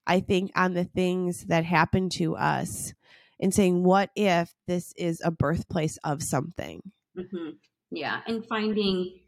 I 0.10 0.22
think, 0.22 0.52
on 0.56 0.74
the 0.74 0.86
things 0.86 1.46
that 1.46 1.64
happen 1.64 2.10
to 2.18 2.36
us 2.36 2.94
and 3.40 3.54
saying, 3.54 3.84
what 3.84 4.10
if 4.16 4.54
this 4.68 4.92
is 4.98 5.22
a 5.24 5.30
birthplace 5.30 5.98
of 6.04 6.24
something? 6.24 6.82
Mm-hmm. 7.16 7.52
Yeah. 7.92 8.22
And 8.28 8.44
finding 8.48 9.20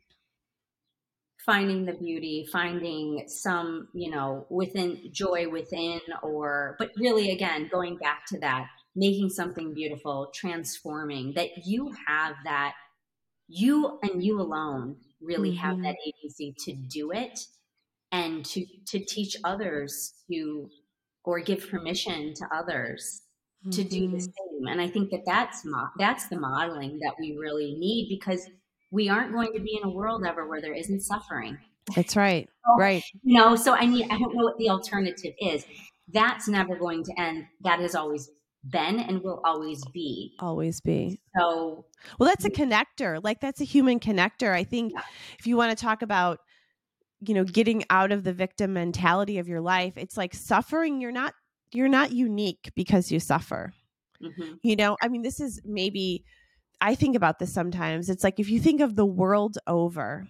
finding 1.46 1.86
the 1.86 1.94
beauty 1.94 2.48
finding 2.52 3.24
some 3.28 3.88
you 3.94 4.12
know 4.12 4.46
within 4.52 5.10
joy 5.12 5.50
within 5.50 6.00
or 6.22 6.76
but 6.78 6.92
really 6.98 7.32
again 7.32 7.68
going 7.72 7.98
back 7.98 8.28
to 8.28 8.38
that 8.40 8.68
making 8.96 9.28
something 9.28 9.74
beautiful 9.74 10.30
transforming 10.36 11.34
that 11.34 11.66
you 11.66 11.92
have 12.08 12.36
that 12.44 12.74
you 13.48 13.98
and 14.04 14.24
you 14.24 14.40
alone 14.40 14.96
really 15.20 15.50
mm-hmm. 15.50 15.58
have 15.58 15.82
that 15.82 15.96
agency 16.06 16.54
to 16.60 16.74
do 16.74 17.12
it 17.12 17.40
and 18.12 18.46
to 18.46 18.66
to 18.88 19.00
teach 19.06 19.36
others 19.44 20.14
to 20.30 20.70
or 21.24 21.40
give 21.40 21.70
permission 21.70 22.34
to 22.34 22.46
others 22.54 23.22
mm-hmm. 23.62 23.72
to 23.72 23.84
do 23.84 24.02
the 24.08 24.18
mm-hmm. 24.18 24.20
same. 24.20 24.68
And 24.70 24.82
i 24.82 24.88
think 24.88 25.12
that 25.12 25.24
that's 25.26 25.64
mo- 25.66 25.90
that's 25.98 26.28
the 26.28 26.40
modeling 26.40 27.00
that 27.00 27.14
we 27.20 27.38
really 27.40 27.76
need 27.78 28.10
because 28.10 28.48
we 28.92 29.10
aren't 29.10 29.32
going 29.32 29.54
to 29.54 29.62
be 29.62 29.80
in 29.82 29.88
a 29.88 29.92
world 29.92 30.26
ever 30.26 30.48
where 30.48 30.62
there 30.62 30.74
isn't 30.74 31.02
suffering. 31.02 31.58
That's 31.96 32.16
right. 32.16 32.48
So, 32.64 32.78
right. 32.78 33.04
you 33.24 33.40
know 33.40 33.56
so 33.56 33.74
i 33.74 33.88
mean 33.88 34.04
i 34.12 34.20
don't 34.20 34.36
know 34.36 34.44
what 34.44 34.58
the 34.60 34.70
alternative 34.70 35.34
is. 35.42 35.66
That's 36.14 36.48
never 36.48 36.76
going 36.76 37.04
to 37.06 37.20
end. 37.20 37.46
That 37.62 37.80
has 37.80 37.96
always 37.96 38.30
been 38.70 39.00
and 39.00 39.24
will 39.24 39.42
always 39.44 39.84
be. 39.92 40.36
Always 40.40 40.80
be. 40.80 41.20
So 41.36 41.86
well 42.20 42.30
that's 42.30 42.46
a 42.46 42.52
connector. 42.52 43.20
Like 43.24 43.42
that's 43.42 43.62
a 43.62 43.64
human 43.64 44.00
connector. 44.00 44.54
I 44.54 44.64
think 44.64 44.94
yeah. 44.94 45.02
if 45.40 45.48
you 45.48 45.58
want 45.58 45.76
to 45.76 45.84
talk 45.84 46.04
about 46.04 46.40
you 47.22 47.34
know 47.34 47.44
getting 47.44 47.84
out 47.90 48.12
of 48.12 48.24
the 48.24 48.34
victim 48.34 48.74
mentality 48.74 49.38
of 49.38 49.48
your 49.48 49.62
life 49.62 49.94
it's 49.96 50.18
like 50.18 50.34
suffering 50.34 51.00
you're 51.00 51.12
not 51.12 51.34
you're 51.72 51.88
not 51.88 52.12
unique 52.12 52.72
because 52.76 53.12
you 53.12 53.20
suffer. 53.20 53.74
Mm-hmm. 54.22 54.54
you 54.62 54.76
know 54.76 54.98
i 55.02 55.08
mean 55.08 55.24
this 55.24 55.40
is 55.40 55.60
maybe 55.66 56.24
i 56.80 56.94
think 56.94 57.16
about 57.16 57.40
this 57.40 57.52
sometimes 57.52 58.08
it's 58.08 58.24
like 58.24 58.40
if 58.40 58.52
you 58.52 58.60
think 58.60 58.80
of 58.80 58.96
the 58.96 59.06
world 59.06 59.58
over 59.66 60.28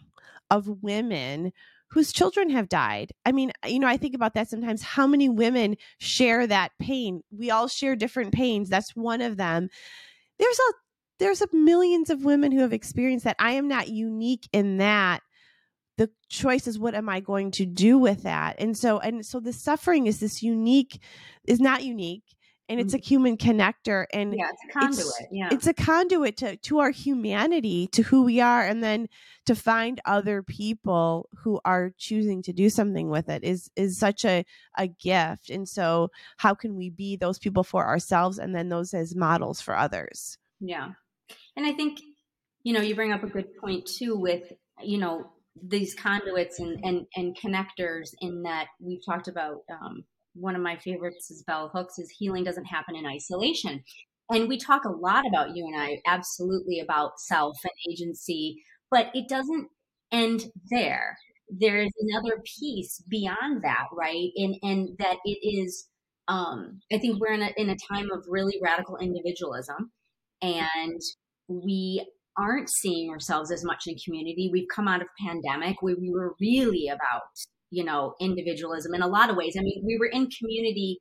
of 0.50 0.81
women 0.81 1.51
whose 1.89 2.13
children 2.13 2.50
have 2.50 2.69
died 2.69 3.12
i 3.25 3.33
mean 3.33 3.51
you 3.67 3.79
know 3.79 3.88
i 3.88 3.98
think 3.98 4.15
about 4.15 4.33
that 4.33 4.48
sometimes 4.48 4.81
how 4.81 5.05
many 5.05 5.27
women 5.27 5.75
share 5.98 6.48
that 6.48 6.71
pain? 6.79 7.21
We 7.38 7.51
all 7.51 7.67
share 7.67 7.98
different 7.98 8.33
pains 8.33 8.69
that's 8.69 8.95
one 8.95 9.19
of 9.19 9.36
them. 9.36 9.69
There's 10.39 10.60
a 10.60 10.74
there's 11.19 11.41
a 11.41 11.53
millions 11.53 12.10
of 12.10 12.24
women 12.24 12.51
who 12.51 12.62
have 12.62 12.74
experienced 12.74 13.25
that 13.25 13.36
i 13.39 13.51
am 13.51 13.67
not 13.67 13.89
unique 13.89 14.48
in 14.53 14.77
that 14.77 15.21
the 16.01 16.10
choice 16.29 16.65
is 16.65 16.79
what 16.79 16.96
am 16.96 17.10
i 17.10 17.20
going 17.20 17.51
to 17.51 17.65
do 17.65 18.00
with 18.00 18.24
that? 18.24 18.55
And 18.58 18.75
so 18.75 18.98
and 19.00 19.24
so 19.24 19.39
the 19.39 19.53
suffering 19.53 20.08
is 20.08 20.20
this 20.20 20.41
unique 20.41 21.00
is 21.46 21.60
not 21.60 21.84
unique 21.84 22.24
and 22.67 22.79
it's 22.79 22.96
a 22.96 22.98
mm-hmm. 22.98 23.05
human 23.05 23.38
connector 23.38 24.05
and 24.12 24.34
yeah 24.36 24.50
it's 24.51 24.63
a 24.67 24.79
conduit 24.79 25.05
it's, 25.05 25.27
yeah. 25.31 25.50
it's 25.51 25.67
a 25.67 25.74
conduit 25.75 26.38
to 26.38 26.55
to 26.58 26.79
our 26.79 26.89
humanity 26.89 27.88
to 27.91 28.01
who 28.01 28.24
we 28.24 28.41
are 28.41 28.63
and 28.63 28.81
then 28.81 29.08
to 29.46 29.53
find 29.53 30.01
other 30.05 30.41
people 30.41 31.29
who 31.43 31.60
are 31.65 31.93
choosing 32.00 32.41
to 32.41 32.51
do 32.51 32.67
something 32.67 33.10
with 33.10 33.29
it 33.29 33.43
is 33.43 33.70
is 33.75 34.00
such 34.00 34.25
a 34.25 34.43
a 34.79 34.88
gift. 34.88 35.51
And 35.51 35.70
so 35.70 36.10
how 36.38 36.55
can 36.55 36.75
we 36.75 36.89
be 36.89 37.15
those 37.15 37.38
people 37.38 37.63
for 37.63 37.86
ourselves 37.86 38.39
and 38.39 38.55
then 38.55 38.70
those 38.70 38.96
as 38.96 39.15
models 39.15 39.62
for 39.62 39.77
others? 39.77 40.39
Yeah. 40.60 40.93
And 41.55 41.67
i 41.67 41.74
think 41.74 42.00
you 42.63 42.74
know 42.74 42.81
you 42.81 42.96
bring 42.96 43.12
up 43.12 43.24
a 43.24 43.27
good 43.27 43.55
point 43.58 43.86
too 43.86 44.15
with 44.15 44.51
you 44.81 44.98
know 44.98 45.31
these 45.68 45.94
conduits 45.94 46.60
and, 46.60 46.80
and, 46.84 47.06
and 47.15 47.38
connectors 47.38 48.10
in 48.22 48.44
that 48.44 48.68
we've 48.80 49.06
talked 49.06 49.27
about 49.27 49.58
um, 49.72 50.03
one 50.34 50.56
of 50.56 50.62
my 50.62 50.77
favorites 50.77 51.30
is 51.30 51.44
bell 51.44 51.70
hooks 51.74 52.00
is 52.00 52.10
healing 52.18 52.44
doesn't 52.44 52.65
happen 52.65 52.96
in 52.96 53.06
isolation. 53.06 53.84
And 54.30 54.48
we 54.48 54.58
talk 54.58 54.86
a 54.86 54.89
lot 54.89 55.27
about 55.27 55.56
you 55.56 55.65
and 55.65 55.82
i 55.82 55.98
absolutely 56.08 56.80
about 56.80 57.20
self 57.20 57.58
and 57.63 57.72
agency 57.91 58.63
but 58.89 59.10
it 59.13 59.30
doesn't 59.30 59.70
end 60.12 60.46
there. 60.70 61.18
There's 61.50 61.91
another 62.00 62.41
piece 62.60 63.01
beyond 63.10 63.63
that 63.63 63.88
right? 63.94 64.30
And 64.36 64.56
and 64.63 64.89
that 65.00 65.18
it 65.25 65.39
is 65.41 65.88
um 66.27 66.80
i 66.94 66.98
think 66.98 67.20
we're 67.20 67.34
in 67.34 67.41
a, 67.41 67.51
in 67.58 67.70
a 67.70 67.77
time 67.91 68.10
of 68.12 68.24
really 68.27 68.60
radical 68.62 68.98
individualism 68.98 69.91
and 70.41 71.01
we 71.48 72.06
aren't 72.38 72.70
seeing 72.70 73.10
ourselves 73.10 73.52
as 73.52 73.64
much 73.64 73.84
in 73.88 73.96
community. 74.04 74.50
We've 74.52 74.68
come 74.74 74.88
out 74.88 75.02
of 75.02 75.08
pandemic 75.26 75.82
where 75.82 75.96
we 76.00 76.12
were 76.12 76.36
really 76.40 76.88
about, 76.88 77.22
you 77.70 77.84
know, 77.84 78.16
individualism 78.20 78.94
in 78.94 79.02
a 79.02 79.08
lot 79.08 79.30
of 79.30 79.36
ways. 79.36 79.56
I 79.58 79.62
mean, 79.62 79.84
we 79.86 79.98
were 79.98 80.08
in 80.08 80.30
community 80.30 81.00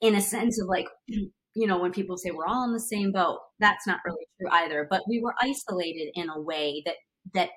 in 0.00 0.14
a 0.14 0.20
sense 0.20 0.60
of 0.60 0.68
like, 0.68 0.86
you 1.08 1.66
know, 1.66 1.78
when 1.78 1.92
people 1.92 2.16
say 2.16 2.30
we're 2.30 2.46
all 2.46 2.64
in 2.64 2.72
the 2.72 2.80
same 2.80 3.12
boat, 3.12 3.38
that's 3.58 3.86
not 3.86 4.00
really 4.04 4.26
true 4.38 4.48
either. 4.52 4.86
But 4.88 5.02
we 5.08 5.20
were 5.20 5.34
isolated 5.40 6.10
in 6.14 6.28
a 6.30 6.40
way 6.40 6.82
that 6.86 6.94
that 7.34 7.50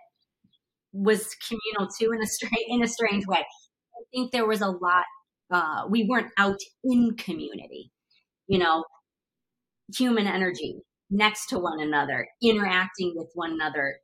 was 0.92 1.36
communal 1.48 1.92
too 2.00 2.12
in 2.12 2.22
a 2.22 2.28
strange 2.28 2.66
in 2.68 2.84
a 2.84 2.88
strange 2.88 3.26
way. 3.28 3.40
I 3.40 4.04
think 4.12 4.32
there 4.32 4.48
was 4.48 4.62
a 4.62 4.68
lot 4.68 5.06
uh, 5.52 5.84
we 5.90 6.08
weren't 6.10 6.32
out 6.38 6.58
in 6.84 7.16
community, 7.16 7.92
you 8.48 8.58
know, 8.58 8.84
human 9.96 10.28
energy 10.28 10.82
next 11.14 11.46
to 11.48 11.60
one 11.60 11.80
another, 11.80 12.28
interacting 12.42 13.14
with 13.16 13.30
one 13.36 13.52
another. 13.54 13.98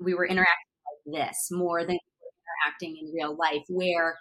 We 0.00 0.14
were 0.14 0.26
interacting 0.26 0.54
like 1.12 1.20
this 1.20 1.48
more 1.50 1.80
than 1.84 1.98
interacting 2.66 2.96
in 3.00 3.12
real 3.14 3.36
life, 3.36 3.62
where 3.68 4.18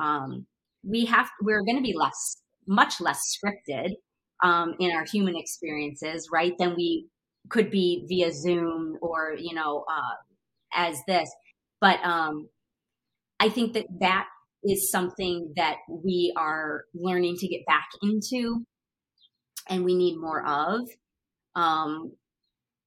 um, 0.00 0.46
we 0.82 1.04
have 1.04 1.28
we're 1.42 1.62
going 1.62 1.76
to 1.76 1.82
be 1.82 1.94
less, 1.96 2.42
much 2.66 3.00
less 3.00 3.20
scripted 3.36 3.90
um, 4.42 4.74
in 4.80 4.90
our 4.92 5.04
human 5.04 5.36
experiences, 5.36 6.28
right? 6.32 6.54
Than 6.58 6.74
we 6.76 7.08
could 7.48 7.70
be 7.70 8.04
via 8.08 8.32
Zoom 8.32 8.96
or 9.02 9.34
you 9.38 9.54
know 9.54 9.84
uh, 9.90 10.14
as 10.72 10.98
this. 11.06 11.30
But 11.80 12.00
um, 12.02 12.48
I 13.38 13.50
think 13.50 13.74
that 13.74 13.86
that 14.00 14.26
is 14.64 14.90
something 14.90 15.52
that 15.56 15.76
we 15.88 16.32
are 16.36 16.84
learning 16.94 17.36
to 17.36 17.46
get 17.46 17.66
back 17.66 17.86
into 18.02 18.64
and 19.68 19.84
we 19.84 19.94
need 19.94 20.16
more 20.16 20.44
of 20.44 20.88
um, 21.56 22.12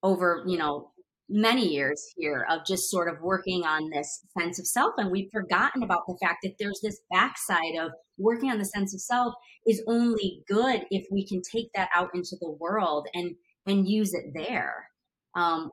over, 0.02 0.44
you 0.48 0.58
know, 0.58 0.92
many 1.30 1.68
years 1.68 2.04
here 2.16 2.46
of 2.50 2.66
just 2.66 2.90
sort 2.90 3.08
of 3.08 3.22
working 3.22 3.64
on 3.64 3.90
this 3.90 4.26
sense 4.38 4.60
of 4.60 4.66
self. 4.66 4.94
And 4.98 5.12
we've 5.12 5.30
forgotten 5.32 5.84
about 5.84 6.08
the 6.08 6.18
fact 6.22 6.40
that 6.44 6.54
there's 6.60 6.80
this 6.82 7.00
backside 7.12 7.76
of 7.80 7.92
working 8.18 8.50
on 8.50 8.58
the 8.58 8.66
sense 8.66 8.94
of 8.94 9.02
self 9.02 9.34
is 9.68 9.84
only 9.88 10.42
good 10.48 10.86
if 10.90 11.06
we 11.12 11.28
can 11.28 11.42
take 11.42 11.70
that 11.76 11.90
out 11.94 12.10
into 12.14 12.36
the 12.40 12.52
world 12.60 13.08
and 13.14 13.36
and 13.68 13.88
use 13.88 14.14
it 14.14 14.32
there. 14.34 14.88
Um, 15.36 15.70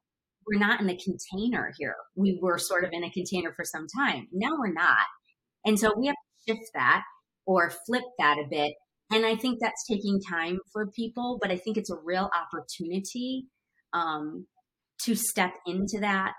we're 0.46 0.58
not 0.58 0.80
in 0.80 0.90
a 0.90 0.98
container 0.98 1.72
here. 1.78 1.96
We 2.14 2.38
were 2.40 2.58
sort 2.58 2.84
of 2.84 2.90
in 2.92 3.04
a 3.04 3.10
container 3.10 3.52
for 3.54 3.64
some 3.64 3.86
time. 3.96 4.28
Now 4.32 4.50
we're 4.58 4.72
not. 4.72 5.06
And 5.64 5.78
so 5.78 5.92
we 5.96 6.06
have 6.06 6.14
to 6.14 6.52
shift 6.52 6.70
that 6.74 7.02
or 7.46 7.72
flip 7.86 8.04
that 8.18 8.36
a 8.38 8.48
bit 8.48 8.74
and 9.12 9.24
I 9.24 9.36
think 9.36 9.58
that's 9.60 9.86
taking 9.88 10.20
time 10.20 10.58
for 10.72 10.90
people, 10.90 11.38
but 11.40 11.50
I 11.50 11.56
think 11.56 11.76
it's 11.76 11.90
a 11.90 11.98
real 12.02 12.28
opportunity 12.34 13.46
um, 13.92 14.46
to 15.02 15.14
step 15.14 15.54
into 15.66 15.98
that 16.00 16.32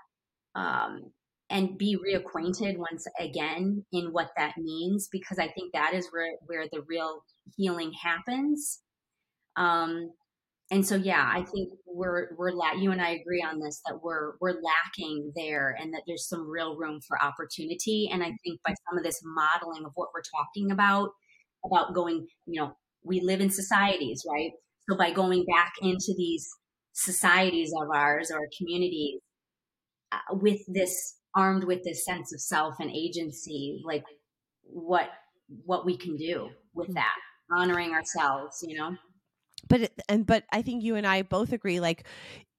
um, 0.54 1.12
and 1.48 1.78
be 1.78 1.96
reacquainted 1.96 2.76
once 2.76 3.06
again 3.18 3.84
in 3.92 4.12
what 4.12 4.28
that 4.36 4.54
means, 4.58 5.08
because 5.10 5.38
I 5.38 5.48
think 5.48 5.72
that 5.72 5.94
is 5.94 6.08
where, 6.10 6.34
where 6.46 6.66
the 6.70 6.82
real 6.86 7.22
healing 7.56 7.92
happens. 8.02 8.80
Um, 9.56 10.10
and 10.70 10.86
so 10.86 10.96
yeah 10.96 11.30
i 11.32 11.42
think 11.42 11.70
we're 11.86 12.28
we're 12.36 12.52
la- 12.52 12.72
you 12.72 12.90
and 12.90 13.00
i 13.00 13.10
agree 13.10 13.42
on 13.42 13.60
this 13.60 13.80
that 13.86 13.98
we're 14.02 14.32
we're 14.40 14.60
lacking 14.60 15.32
there 15.34 15.76
and 15.80 15.92
that 15.92 16.02
there's 16.06 16.28
some 16.28 16.48
real 16.48 16.76
room 16.76 17.00
for 17.06 17.20
opportunity 17.22 18.08
and 18.12 18.22
i 18.22 18.32
think 18.44 18.60
by 18.64 18.74
some 18.88 18.98
of 18.98 19.04
this 19.04 19.20
modeling 19.24 19.84
of 19.84 19.92
what 19.94 20.08
we're 20.14 20.22
talking 20.36 20.70
about 20.70 21.10
about 21.64 21.94
going 21.94 22.26
you 22.46 22.60
know 22.60 22.72
we 23.04 23.20
live 23.20 23.40
in 23.40 23.50
societies 23.50 24.24
right? 24.28 24.50
So 24.88 24.96
by 24.96 25.10
going 25.10 25.44
back 25.44 25.72
into 25.82 26.14
these 26.16 26.48
societies 26.92 27.72
of 27.80 27.88
ours 27.94 28.30
or 28.32 28.48
communities 28.56 29.20
uh, 30.10 30.18
with 30.32 30.60
this 30.66 31.16
armed 31.34 31.64
with 31.64 31.84
this 31.84 32.04
sense 32.04 32.32
of 32.32 32.40
self 32.40 32.74
and 32.80 32.90
agency 32.90 33.80
like 33.84 34.04
what 34.62 35.10
what 35.64 35.86
we 35.86 35.96
can 35.96 36.16
do 36.16 36.48
with 36.74 36.92
that 36.94 37.14
honoring 37.52 37.92
ourselves 37.92 38.64
you 38.66 38.76
know 38.76 38.96
but 39.68 39.92
and 40.08 40.26
but 40.26 40.44
I 40.52 40.62
think 40.62 40.82
you 40.82 40.96
and 40.96 41.06
I 41.06 41.22
both 41.22 41.52
agree 41.52 41.80
like 41.80 42.06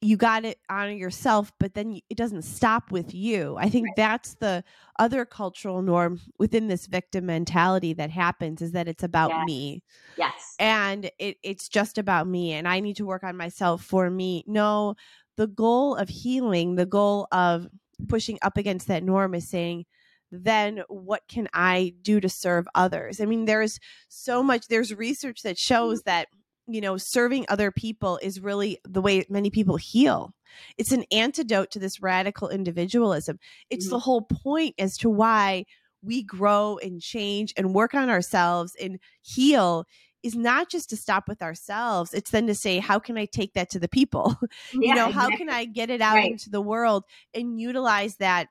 you 0.02 0.16
got 0.16 0.44
to 0.44 0.56
honor 0.70 0.92
yourself 0.92 1.52
but 1.60 1.74
then 1.74 2.00
it 2.10 2.18
doesn't 2.18 2.44
stop 2.44 2.92
with 2.92 3.14
you. 3.14 3.56
I 3.58 3.70
think 3.70 3.88
right. 3.88 3.96
that's 3.96 4.36
the 4.36 4.64
other 4.98 5.26
cultural 5.26 5.82
norm 5.82 6.20
within 6.38 6.68
this 6.68 6.88
victim 6.88 7.26
mentality 7.26 7.94
that 7.94 8.10
happens 8.10 8.62
is 8.62 8.72
that 8.74 8.88
it's 8.88 9.04
about 9.04 9.30
yes. 9.30 9.46
me. 9.46 9.84
Yes. 10.18 10.56
And 10.60 11.12
it, 11.20 11.38
it's 11.44 11.70
just 11.70 11.98
about 11.98 12.28
me 12.28 12.54
and 12.54 12.68
I 12.68 12.80
need 12.80 12.98
to 12.98 13.06
work 13.06 13.24
on 13.24 13.38
myself 13.38 13.84
for 13.84 14.10
me. 14.10 14.44
No, 14.48 14.96
the 15.38 15.48
goal 15.48 15.96
of 15.96 16.10
healing, 16.10 16.76
the 16.76 16.86
goal 16.86 17.28
of 17.32 17.68
pushing 18.08 18.38
up 18.42 18.58
against 18.58 18.88
that 18.88 19.04
norm 19.04 19.36
is 19.36 19.50
saying 19.50 19.86
then 20.32 20.84
what 20.88 21.24
can 21.28 21.48
I 21.54 21.94
do 22.02 22.20
to 22.20 22.30
serve 22.30 22.68
others? 22.76 23.20
I 23.20 23.26
mean, 23.26 23.46
there's 23.46 23.80
so 24.10 24.44
much, 24.44 24.68
there's 24.68 24.94
research 24.94 25.42
that 25.44 25.56
mm-hmm. 25.56 25.74
shows 25.74 26.04
that 26.04 26.28
you 26.74 26.82
know, 26.82 26.98
serving 26.98 27.46
other 27.50 27.72
people 27.72 28.20
is 28.22 28.40
really 28.40 28.80
the 28.84 29.02
way 29.02 29.26
many 29.30 29.50
people 29.50 29.78
heal. 29.78 30.34
It's 30.78 30.92
an 30.92 31.06
antidote 31.12 31.72
to 31.72 31.80
this 31.80 32.02
radical 32.02 32.50
individualism. 32.50 33.40
It's 33.70 33.86
mm-hmm. 33.86 33.92
the 33.92 34.00
whole 34.00 34.22
point 34.22 34.76
as 34.80 34.98
to 34.98 35.10
why 35.10 35.66
we 36.02 36.24
grow 36.24 36.80
and 36.82 37.02
change 37.02 37.54
and 37.58 37.74
work 37.74 37.94
on 37.94 38.10
ourselves 38.10 38.76
and 38.82 39.00
heal 39.22 39.86
is 40.24 40.36
not 40.36 40.70
just 40.70 40.90
to 40.90 40.98
stop 40.98 41.28
with 41.28 41.42
ourselves 41.42 42.14
it's 42.14 42.32
then 42.32 42.48
to 42.48 42.56
say 42.56 42.80
how 42.80 43.00
can 43.00 43.18
i 43.18 43.26
take 43.26 43.54
that 43.54 43.70
to 43.70 43.80
the 43.80 43.88
people 43.88 44.36
yeah, 44.74 44.90
you 44.90 44.96
know 44.96 45.08
exactly. 45.08 45.14
how 45.14 45.38
can 45.38 45.50
i 45.50 45.66
get 45.66 45.90
it 45.90 46.02
out 46.02 46.16
right. 46.16 46.32
into 46.32 46.50
the 46.50 46.62
world 46.62 47.04
and 47.34 47.60
utilize 47.60 48.16
that 48.18 48.48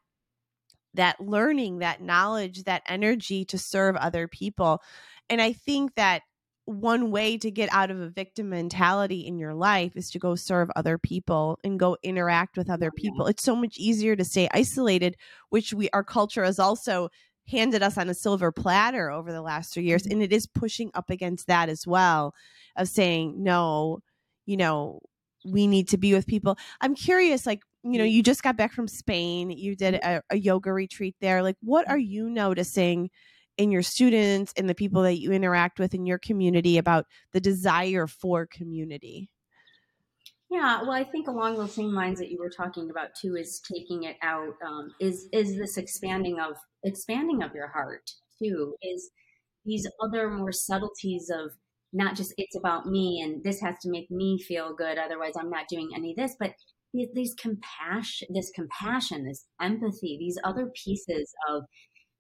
that 0.95 1.21
learning 1.21 1.79
that 1.79 2.03
knowledge 2.03 2.65
that 2.65 2.83
energy 2.87 3.45
to 3.45 3.59
serve 3.59 3.97
other 3.97 4.27
people 4.27 4.81
and 5.29 5.41
i 5.41 5.53
think 5.53 5.95
that 5.95 6.23
one 6.69 7.11
way 7.11 7.39
to 7.39 7.51
get 7.51 7.73
out 7.73 7.91
of 7.91 7.99
a 7.99 8.11
victim 8.11 8.51
mentality 8.51 9.27
in 9.27 9.39
your 9.39 9.55
life 9.55 9.97
is 9.97 10.11
to 10.11 10.19
go 10.19 10.35
serve 10.35 10.69
other 10.77 10.99
people 10.99 11.59
and 11.65 11.81
go 11.81 11.97
interact 12.03 12.59
with 12.59 12.69
other 12.69 12.91
people. 12.91 13.27
It's 13.27 13.43
so 13.43 13.57
much 13.57 13.79
easier 13.79 14.15
to 14.15 14.25
stay 14.25 14.49
isolated, 14.53 15.17
which 15.49 15.73
we 15.73 15.89
our 15.91 16.05
culture 16.05 16.45
has 16.45 16.59
also 16.59 17.09
handed 17.49 17.83
us 17.83 17.97
on 17.97 18.11
a 18.11 18.15
silver 18.15 18.53
platter 18.53 19.11
over 19.11 19.33
the 19.33 19.41
last 19.41 19.73
three 19.73 19.85
years. 19.85 20.03
Mm-hmm. 20.03 20.13
And 20.13 20.23
it 20.23 20.33
is 20.33 20.47
pushing 20.47 20.91
up 20.93 21.09
against 21.09 21.47
that 21.47 21.71
as 21.71 21.87
well 21.87 22.35
of 22.77 22.89
saying, 22.89 23.43
no, 23.43 24.01
you 24.45 24.59
know, 24.59 25.01
we 25.47 25.67
need 25.67 25.89
to 25.89 25.97
be 25.97 26.13
with 26.13 26.27
people. 26.27 26.59
I'm 26.83 26.95
curious, 26.95 27.47
like, 27.47 27.63
you 27.83 27.93
know, 27.93 28.05
mm-hmm. 28.05 28.11
you 28.11 28.23
just 28.23 28.43
got 28.43 28.59
back 28.59 28.73
from 28.73 28.89
Spain, 28.89 29.51
you 29.51 29.75
did 29.75 29.95
mm-hmm. 29.95 30.19
a, 30.31 30.35
a 30.35 30.37
yoga 30.37 30.71
retreat 30.71 31.17
there. 31.23 31.43
Like, 31.43 31.57
what 31.63 31.89
are 31.89 31.97
you 31.97 32.29
noticing? 32.29 33.09
In 33.59 33.71
your 33.71 33.83
students 33.83 34.55
and 34.57 34.69
the 34.69 34.75
people 34.75 35.03
that 35.03 35.19
you 35.19 35.33
interact 35.33 35.79
with 35.79 35.93
in 35.93 36.07
your 36.07 36.19
community 36.19 36.79
about 36.79 37.05
the 37.33 37.41
desire 37.41 38.07
for 38.07 38.47
community? 38.47 39.29
Yeah, 40.51 40.81
well, 40.81 40.93
I 40.93 41.05
think 41.05 41.29
along 41.29 41.57
those 41.57 41.75
same 41.75 41.93
lines 41.93 42.19
that 42.21 42.31
you 42.31 42.39
were 42.39 42.49
talking 42.49 42.89
about 42.91 43.11
too 43.21 43.37
is 43.37 43.61
taking 43.61 44.05
it 44.05 44.17
out. 44.23 44.55
Um, 44.67 44.93
is 44.99 45.29
is 45.33 45.59
this 45.59 45.77
expanding 45.77 46.41
of 46.41 46.57
expanding 46.85 47.43
of 47.43 47.55
your 47.55 47.69
heart 47.69 48.11
too? 48.43 48.75
Is 48.81 49.11
these 49.67 49.87
other 50.03 50.31
more 50.31 50.53
subtleties 50.53 51.31
of 51.31 51.51
not 51.93 52.17
just 52.17 52.33
it's 52.39 52.57
about 52.57 52.87
me 52.87 53.21
and 53.23 53.45
this 53.45 53.61
has 53.61 53.75
to 53.83 53.91
make 53.91 54.11
me 54.11 54.41
feel 54.41 54.75
good, 54.75 54.97
otherwise 54.97 55.35
I'm 55.39 55.51
not 55.51 55.69
doing 55.69 55.91
any 55.95 56.13
of 56.13 56.17
this, 56.17 56.35
but 56.41 56.55
these 56.95 57.35
compassion, 57.35 58.29
this 58.33 58.51
compassion, 58.55 59.27
this 59.27 59.47
empathy, 59.61 60.17
these 60.19 60.39
other 60.45 60.71
pieces 60.75 61.31
of 61.51 61.65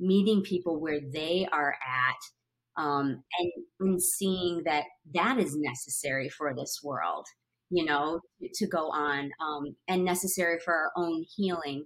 meeting 0.00 0.42
people 0.42 0.80
where 0.80 1.00
they 1.12 1.46
are 1.52 1.72
at 1.72 2.82
um, 2.82 3.22
and, 3.38 3.52
and 3.80 4.02
seeing 4.02 4.62
that 4.64 4.84
that 5.14 5.38
is 5.38 5.56
necessary 5.56 6.28
for 6.28 6.54
this 6.54 6.80
world 6.82 7.26
you 7.70 7.84
know 7.84 8.20
to 8.54 8.66
go 8.66 8.90
on 8.90 9.30
um, 9.40 9.76
and 9.88 10.04
necessary 10.04 10.58
for 10.64 10.74
our 10.74 10.92
own 10.96 11.24
healing. 11.36 11.84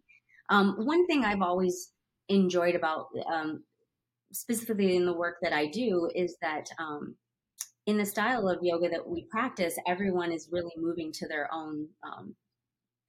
Um, 0.48 0.74
one 0.84 1.06
thing 1.06 1.24
i've 1.24 1.42
always 1.42 1.92
enjoyed 2.28 2.74
about 2.74 3.06
um, 3.32 3.64
specifically 4.32 4.96
in 4.96 5.06
the 5.06 5.16
work 5.16 5.36
that 5.42 5.52
i 5.52 5.66
do 5.66 6.10
is 6.14 6.36
that 6.42 6.66
um, 6.78 7.16
in 7.86 7.96
the 7.96 8.06
style 8.06 8.48
of 8.48 8.58
yoga 8.62 8.88
that 8.88 9.08
we 9.08 9.26
practice 9.30 9.76
everyone 9.86 10.32
is 10.32 10.48
really 10.52 10.72
moving 10.76 11.12
to 11.12 11.28
their 11.28 11.48
own 11.52 11.88
um, 12.04 12.34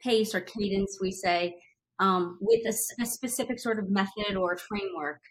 pace 0.02 0.34
or 0.34 0.42
cadence 0.42 0.98
we 1.02 1.12
say 1.12 1.56
um, 2.00 2.38
with 2.42 2.62
a, 2.66 3.02
a, 3.02 3.06
specific 3.06 3.60
sort 3.60 3.80
of 3.80 3.90
method 3.90 4.36
or 4.36 4.58
framework. 4.58 5.22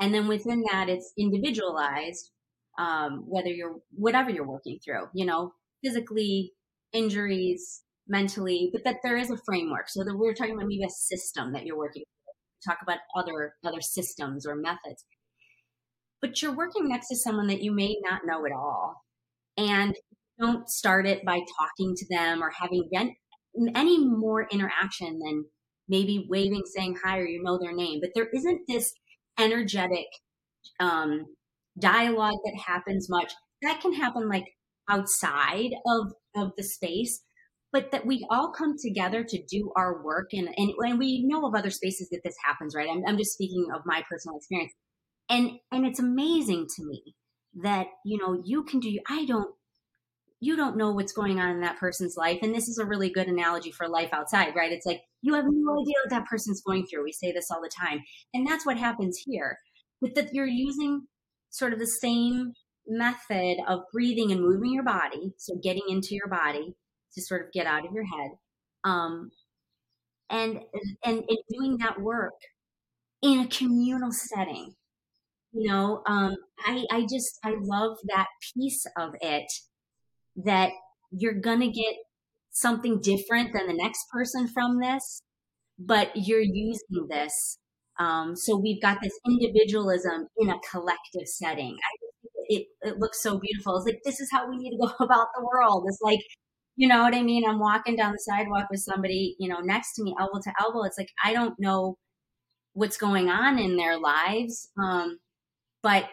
And 0.00 0.14
then 0.14 0.28
within 0.28 0.62
that, 0.70 0.88
it's 0.88 1.12
individualized, 1.18 2.30
um, 2.78 3.24
whether 3.26 3.48
you're, 3.48 3.76
whatever 3.92 4.30
you're 4.30 4.46
working 4.46 4.78
through, 4.84 5.08
you 5.14 5.24
know, 5.24 5.52
physically, 5.82 6.52
injuries, 6.92 7.82
mentally, 8.06 8.70
but 8.72 8.84
that 8.84 8.96
there 9.02 9.16
is 9.16 9.30
a 9.30 9.38
framework. 9.44 9.88
So 9.88 10.04
that 10.04 10.16
we're 10.16 10.34
talking 10.34 10.54
about 10.54 10.66
maybe 10.68 10.84
a 10.84 10.90
system 10.90 11.52
that 11.52 11.64
you're 11.64 11.78
working. 11.78 12.04
Talk 12.66 12.78
about 12.82 12.98
other, 13.16 13.54
other 13.64 13.80
systems 13.80 14.46
or 14.46 14.54
methods. 14.54 15.04
But 16.20 16.42
you're 16.42 16.54
working 16.54 16.88
next 16.88 17.08
to 17.08 17.16
someone 17.16 17.46
that 17.46 17.62
you 17.62 17.72
may 17.72 17.96
not 18.02 18.22
know 18.26 18.44
at 18.44 18.52
all. 18.52 19.02
And 19.56 19.94
don't 20.38 20.68
start 20.68 21.06
it 21.06 21.24
by 21.24 21.40
talking 21.58 21.94
to 21.96 22.06
them 22.08 22.42
or 22.42 22.50
having 22.50 22.88
any 23.74 23.98
more 24.04 24.46
interaction 24.50 25.18
than 25.18 25.44
maybe 25.90 26.26
waving, 26.30 26.62
saying 26.64 26.96
hi, 27.04 27.18
or 27.18 27.26
you 27.26 27.42
know 27.42 27.58
their 27.58 27.74
name. 27.74 27.98
But 28.00 28.10
there 28.14 28.28
isn't 28.32 28.62
this 28.68 28.94
energetic 29.38 30.06
um, 30.78 31.26
dialogue 31.78 32.38
that 32.44 32.62
happens 32.66 33.08
much. 33.10 33.32
That 33.62 33.80
can 33.80 33.92
happen 33.92 34.28
like 34.28 34.46
outside 34.88 35.72
of 35.86 36.12
of 36.34 36.52
the 36.56 36.62
space, 36.62 37.22
but 37.72 37.90
that 37.90 38.06
we 38.06 38.26
all 38.30 38.52
come 38.52 38.76
together 38.80 39.24
to 39.24 39.42
do 39.50 39.72
our 39.76 40.02
work, 40.02 40.30
and 40.32 40.48
and, 40.56 40.72
and 40.78 40.98
we 40.98 41.26
know 41.26 41.46
of 41.46 41.54
other 41.54 41.70
spaces 41.70 42.08
that 42.10 42.20
this 42.24 42.36
happens. 42.46 42.74
Right? 42.74 42.88
I'm, 42.88 43.02
I'm 43.06 43.18
just 43.18 43.32
speaking 43.32 43.66
of 43.74 43.82
my 43.84 44.02
personal 44.08 44.38
experience, 44.38 44.72
and 45.28 45.50
and 45.72 45.84
it's 45.84 46.00
amazing 46.00 46.68
to 46.76 46.86
me 46.86 47.14
that 47.62 47.88
you 48.04 48.16
know 48.16 48.40
you 48.44 48.62
can 48.62 48.80
do. 48.80 48.98
I 49.08 49.26
don't 49.26 49.54
you 50.40 50.56
don't 50.56 50.76
know 50.76 50.92
what's 50.92 51.12
going 51.12 51.38
on 51.38 51.50
in 51.50 51.60
that 51.60 51.78
person's 51.78 52.16
life. 52.16 52.38
And 52.42 52.54
this 52.54 52.68
is 52.68 52.78
a 52.78 52.86
really 52.86 53.10
good 53.10 53.28
analogy 53.28 53.70
for 53.70 53.88
life 53.88 54.08
outside, 54.12 54.54
right? 54.56 54.72
It's 54.72 54.86
like 54.86 55.02
you 55.22 55.34
have 55.34 55.44
no 55.46 55.80
idea 55.82 55.94
what 56.02 56.10
that 56.10 56.26
person's 56.26 56.62
going 56.62 56.86
through. 56.86 57.04
We 57.04 57.12
say 57.12 57.30
this 57.30 57.50
all 57.50 57.60
the 57.60 57.70
time. 57.70 58.00
And 58.32 58.46
that's 58.46 58.64
what 58.64 58.78
happens 58.78 59.22
here. 59.24 59.58
But 60.00 60.14
that 60.14 60.32
you're 60.32 60.46
using 60.46 61.02
sort 61.50 61.74
of 61.74 61.78
the 61.78 61.86
same 61.86 62.52
method 62.86 63.58
of 63.68 63.80
breathing 63.92 64.32
and 64.32 64.40
moving 64.40 64.72
your 64.72 64.82
body, 64.82 65.34
so 65.36 65.56
getting 65.62 65.82
into 65.88 66.14
your 66.14 66.28
body 66.28 66.74
to 67.14 67.22
sort 67.22 67.44
of 67.44 67.52
get 67.52 67.66
out 67.66 67.86
of 67.86 67.92
your 67.92 68.04
head. 68.04 68.30
Um, 68.82 69.30
and, 70.30 70.60
and 71.04 71.24
and 71.28 71.38
doing 71.50 71.78
that 71.78 72.00
work 72.00 72.40
in 73.20 73.40
a 73.40 73.48
communal 73.48 74.12
setting 74.12 74.74
you 75.52 75.68
know 75.68 76.02
um, 76.06 76.36
i 76.64 76.84
i 76.90 77.02
just 77.02 77.38
i 77.44 77.54
love 77.60 77.96
that 78.08 78.28
piece 78.54 78.86
of 78.96 79.14
it 79.20 79.50
that 80.44 80.70
you're 81.10 81.40
going 81.40 81.60
to 81.60 81.68
get 81.68 81.94
something 82.50 83.00
different 83.00 83.52
than 83.52 83.66
the 83.66 83.74
next 83.74 84.06
person 84.12 84.48
from 84.48 84.80
this, 84.80 85.22
but 85.78 86.10
you're 86.14 86.40
using 86.40 87.06
this. 87.08 87.58
Um, 87.98 88.34
so 88.36 88.56
we've 88.56 88.80
got 88.80 88.98
this 89.02 89.12
individualism 89.26 90.26
in 90.38 90.48
a 90.48 90.58
collective 90.70 91.26
setting. 91.26 91.76
It, 92.48 92.66
it 92.82 92.96
looks 92.98 93.22
so 93.22 93.38
beautiful. 93.38 93.76
It's 93.76 93.86
like, 93.86 94.00
this 94.04 94.20
is 94.20 94.28
how 94.32 94.48
we 94.48 94.56
need 94.56 94.70
to 94.70 94.86
go 94.86 94.92
about 95.04 95.28
the 95.34 95.44
world. 95.44 95.84
It's 95.86 96.00
like, 96.02 96.20
you 96.76 96.88
know 96.88 97.02
what 97.02 97.14
I 97.14 97.22
mean? 97.22 97.44
I'm 97.46 97.58
walking 97.58 97.96
down 97.96 98.12
the 98.12 98.18
sidewalk 98.18 98.68
with 98.70 98.80
somebody, 98.80 99.36
you 99.38 99.48
know, 99.48 99.60
next 99.60 99.94
to 99.94 100.02
me, 100.02 100.14
elbow 100.18 100.40
to 100.42 100.52
elbow. 100.60 100.84
It's 100.84 100.98
like, 100.98 101.10
I 101.22 101.32
don't 101.32 101.54
know 101.58 101.96
what's 102.72 102.96
going 102.96 103.28
on 103.28 103.58
in 103.58 103.76
their 103.76 103.98
lives. 103.98 104.70
Um, 104.82 105.18
but 105.82 106.04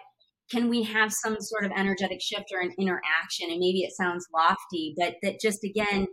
can 0.52 0.70
we 0.70 0.84
have 0.84 1.12
some 1.12 1.38
sort 1.40 1.66
of 1.66 1.72
energetic 1.76 2.22
shift 2.22 2.46
or 2.54 2.62
an 2.62 2.74
interaction? 2.80 3.50
And 3.50 3.60
maybe 3.60 3.82
it 3.82 3.92
sounds 3.94 4.28
lofty 4.34 4.94
but 4.98 5.16
that 5.22 5.40
just 5.40 5.64
again 5.64 6.08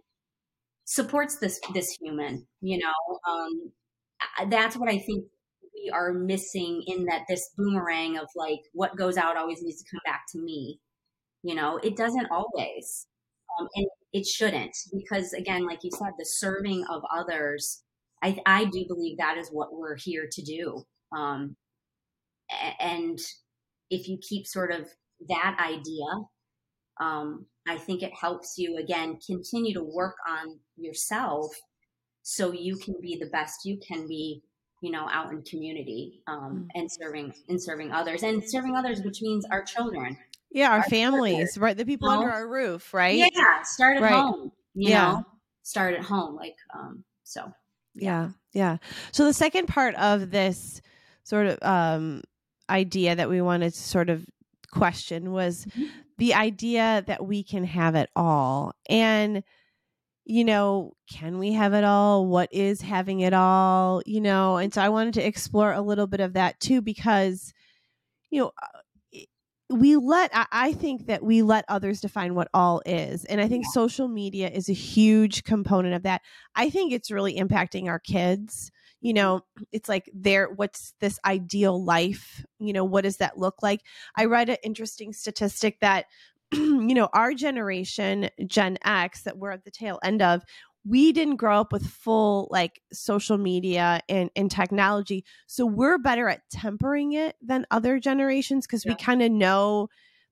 supports 0.84 1.38
this 1.38 1.60
this 1.72 1.96
human 2.00 2.46
you 2.60 2.78
know? 2.78 3.18
Um 3.28 3.72
that's 4.50 4.76
what 4.76 4.88
i 4.88 4.98
think 4.98 5.24
we 5.74 5.90
are 5.92 6.12
missing 6.12 6.82
in 6.86 7.04
that 7.06 7.22
this 7.28 7.50
boomerang 7.56 8.16
of 8.16 8.28
like 8.36 8.60
what 8.72 8.96
goes 8.96 9.16
out 9.16 9.36
always 9.36 9.62
needs 9.62 9.82
to 9.82 9.90
come 9.90 10.00
back 10.04 10.22
to 10.32 10.38
me 10.38 10.80
you 11.42 11.54
know? 11.54 11.78
It 11.82 11.96
doesn't 11.96 12.28
always 12.30 13.06
um, 13.60 13.68
and 13.76 13.86
it 14.12 14.26
shouldn't 14.26 14.76
because 14.92 15.32
again 15.32 15.66
like 15.66 15.80
you 15.82 15.90
said 15.96 16.12
the 16.18 16.24
serving 16.24 16.84
of 16.90 17.02
others 17.14 17.82
i 18.22 18.36
i 18.46 18.64
do 18.64 18.84
believe 18.88 19.18
that 19.18 19.36
is 19.38 19.48
what 19.50 19.72
we're 19.72 19.96
here 19.96 20.26
to 20.30 20.42
do 20.42 20.82
um 21.16 21.56
and 22.80 23.18
if 23.90 24.08
you 24.08 24.18
keep 24.26 24.46
sort 24.46 24.72
of 24.72 24.88
that 25.28 25.56
idea 25.60 26.04
um 27.00 27.46
i 27.68 27.76
think 27.76 28.02
it 28.02 28.12
helps 28.18 28.54
you 28.56 28.76
again 28.76 29.18
continue 29.26 29.74
to 29.74 29.82
work 29.82 30.16
on 30.28 30.58
yourself 30.76 31.50
so 32.22 32.52
you 32.52 32.76
can 32.76 32.94
be 33.00 33.16
the 33.16 33.28
best 33.30 33.60
you 33.64 33.78
can 33.86 34.06
be 34.06 34.42
you 34.84 34.90
know 34.90 35.08
out 35.10 35.32
in 35.32 35.42
community 35.42 36.22
um, 36.26 36.68
and 36.74 36.90
serving 36.90 37.32
and 37.48 37.62
serving 37.62 37.90
others 37.90 38.22
and 38.22 38.42
serving 38.46 38.76
others 38.76 39.00
which 39.02 39.22
means 39.22 39.44
our 39.50 39.62
children 39.62 40.16
yeah 40.50 40.70
our, 40.70 40.78
our 40.78 40.82
families 40.84 41.56
right 41.56 41.76
the 41.76 41.86
people 41.86 42.08
under 42.08 42.30
our 42.30 42.46
roof 42.46 42.92
right 42.92 43.16
yeah 43.16 43.62
start 43.62 43.96
at 43.96 44.02
right. 44.02 44.12
home 44.12 44.52
you 44.74 44.90
yeah. 44.90 45.12
know 45.12 45.24
start 45.62 45.94
at 45.94 46.02
home 46.02 46.36
like 46.36 46.56
um 46.74 47.02
so 47.22 47.50
yeah. 47.94 48.24
yeah 48.24 48.28
yeah 48.52 48.76
so 49.10 49.24
the 49.24 49.32
second 49.32 49.66
part 49.66 49.94
of 49.94 50.30
this 50.30 50.82
sort 51.22 51.46
of 51.46 51.58
um 51.62 52.22
idea 52.68 53.16
that 53.16 53.28
we 53.28 53.40
wanted 53.40 53.72
to 53.72 53.80
sort 53.80 54.10
of 54.10 54.24
question 54.70 55.32
was 55.32 55.66
mm-hmm. 55.66 55.84
the 56.18 56.34
idea 56.34 57.04
that 57.06 57.24
we 57.24 57.42
can 57.42 57.64
have 57.64 57.94
it 57.94 58.10
all 58.16 58.74
and 58.88 59.42
you 60.26 60.44
know, 60.44 60.94
can 61.10 61.38
we 61.38 61.52
have 61.52 61.74
it 61.74 61.84
all? 61.84 62.26
What 62.26 62.48
is 62.52 62.80
having 62.80 63.20
it 63.20 63.34
all? 63.34 64.02
You 64.06 64.20
know, 64.20 64.56
and 64.56 64.72
so 64.72 64.80
I 64.80 64.88
wanted 64.88 65.14
to 65.14 65.26
explore 65.26 65.72
a 65.72 65.82
little 65.82 66.06
bit 66.06 66.20
of 66.20 66.32
that 66.32 66.58
too 66.60 66.80
because, 66.80 67.52
you 68.30 68.40
know, 68.40 68.52
uh, 68.62 69.20
we 69.70 69.96
let, 69.96 70.30
I 70.52 70.72
think 70.72 71.06
that 71.06 71.22
we 71.22 71.42
let 71.42 71.64
others 71.68 72.00
define 72.00 72.34
what 72.34 72.48
all 72.54 72.82
is. 72.86 73.24
And 73.24 73.40
I 73.40 73.48
think 73.48 73.64
yeah. 73.64 73.72
social 73.72 74.08
media 74.08 74.48
is 74.48 74.68
a 74.68 74.74
huge 74.74 75.44
component 75.44 75.94
of 75.94 76.02
that. 76.02 76.22
I 76.54 76.70
think 76.70 76.92
it's 76.92 77.10
really 77.10 77.36
impacting 77.36 77.88
our 77.88 77.98
kids. 77.98 78.70
You 79.04 79.12
know, 79.12 79.42
it's 79.70 79.86
like 79.86 80.10
there, 80.14 80.48
what's 80.48 80.94
this 80.98 81.20
ideal 81.26 81.84
life? 81.84 82.42
You 82.58 82.72
know, 82.72 82.84
what 82.86 83.04
does 83.04 83.18
that 83.18 83.38
look 83.38 83.62
like? 83.62 83.82
I 84.16 84.24
read 84.24 84.48
an 84.48 84.56
interesting 84.64 85.12
statistic 85.12 85.78
that 85.80 86.06
you 86.52 86.94
know, 86.94 87.10
our 87.12 87.34
generation, 87.34 88.30
Gen 88.46 88.78
X, 88.82 89.24
that 89.24 89.36
we're 89.36 89.50
at 89.50 89.64
the 89.64 89.70
tail 89.70 89.98
end 90.02 90.22
of, 90.22 90.42
we 90.86 91.12
didn't 91.12 91.36
grow 91.36 91.60
up 91.60 91.70
with 91.70 91.86
full 91.86 92.48
like 92.50 92.80
social 92.92 93.36
media 93.36 94.00
and, 94.08 94.30
and 94.34 94.50
technology. 94.50 95.26
So 95.46 95.66
we're 95.66 95.98
better 95.98 96.28
at 96.30 96.48
tempering 96.50 97.12
it 97.12 97.36
than 97.42 97.66
other 97.70 97.98
generations 97.98 98.66
because 98.66 98.86
yeah. 98.86 98.92
we 98.92 98.96
kind 98.96 99.22
of 99.22 99.30
know 99.30 99.88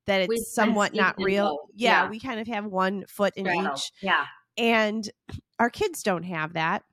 that 0.07 0.23
it's 0.23 0.29
we 0.29 0.37
somewhat 0.39 0.95
not 0.95 1.17
real. 1.19 1.59
Yeah, 1.75 2.05
yeah, 2.05 2.11
we 2.11 2.21
kind 2.21 2.41
of 2.41 2.47
have 2.49 2.65
one 2.65 3.05
foot 3.07 3.35
in 3.37 3.47
each. 3.47 3.93
Yeah. 4.03 4.25
And 4.57 5.09
our 5.59 5.71
kids 5.71 6.03
don't 6.03 6.25
have 6.25 6.55
that. 6.55 6.85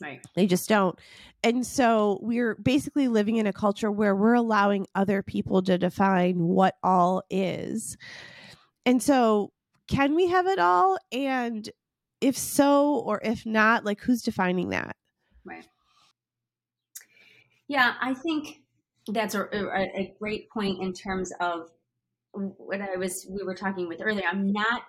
Right. 0.00 0.20
They 0.34 0.46
just 0.46 0.68
don't. 0.68 0.98
And 1.42 1.66
so 1.66 2.18
we're 2.22 2.54
basically 2.54 3.08
living 3.08 3.36
in 3.36 3.46
a 3.46 3.52
culture 3.52 3.90
where 3.90 4.16
we're 4.16 4.34
allowing 4.34 4.86
other 4.94 5.22
people 5.22 5.62
to 5.62 5.78
define 5.78 6.38
what 6.38 6.76
all 6.82 7.22
is. 7.30 7.96
And 8.86 9.02
so, 9.02 9.52
can 9.88 10.14
we 10.14 10.28
have 10.28 10.46
it 10.46 10.58
all? 10.58 10.96
And 11.12 11.68
if 12.20 12.36
so, 12.36 12.94
or 12.94 13.20
if 13.22 13.44
not, 13.44 13.84
like 13.84 14.00
who's 14.00 14.22
defining 14.22 14.70
that? 14.70 14.96
Right. 15.44 15.66
Yeah, 17.68 17.94
I 18.00 18.14
think 18.14 18.60
that's 19.08 19.34
a, 19.34 19.42
a, 19.42 19.82
a 19.96 20.14
great 20.18 20.50
point 20.50 20.80
in 20.82 20.92
terms 20.92 21.32
of 21.40 21.70
what 22.32 22.80
I 22.80 22.96
was 22.96 23.26
we 23.28 23.42
were 23.42 23.54
talking 23.54 23.88
with 23.88 24.00
earlier. 24.02 24.26
I'm 24.30 24.52
not 24.52 24.82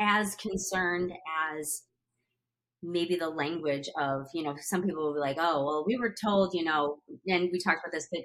as 0.00 0.34
concerned 0.36 1.12
as 1.52 1.82
maybe 2.84 3.16
the 3.16 3.28
language 3.28 3.88
of 3.98 4.26
you 4.34 4.42
know 4.42 4.54
some 4.60 4.82
people 4.82 5.02
will 5.02 5.14
be 5.14 5.20
like 5.20 5.38
oh 5.38 5.64
well 5.64 5.84
we 5.86 5.96
were 5.96 6.14
told 6.22 6.52
you 6.54 6.64
know 6.64 6.98
and 7.26 7.48
we 7.52 7.58
talked 7.58 7.80
about 7.84 7.92
this 7.92 8.08
that 8.12 8.24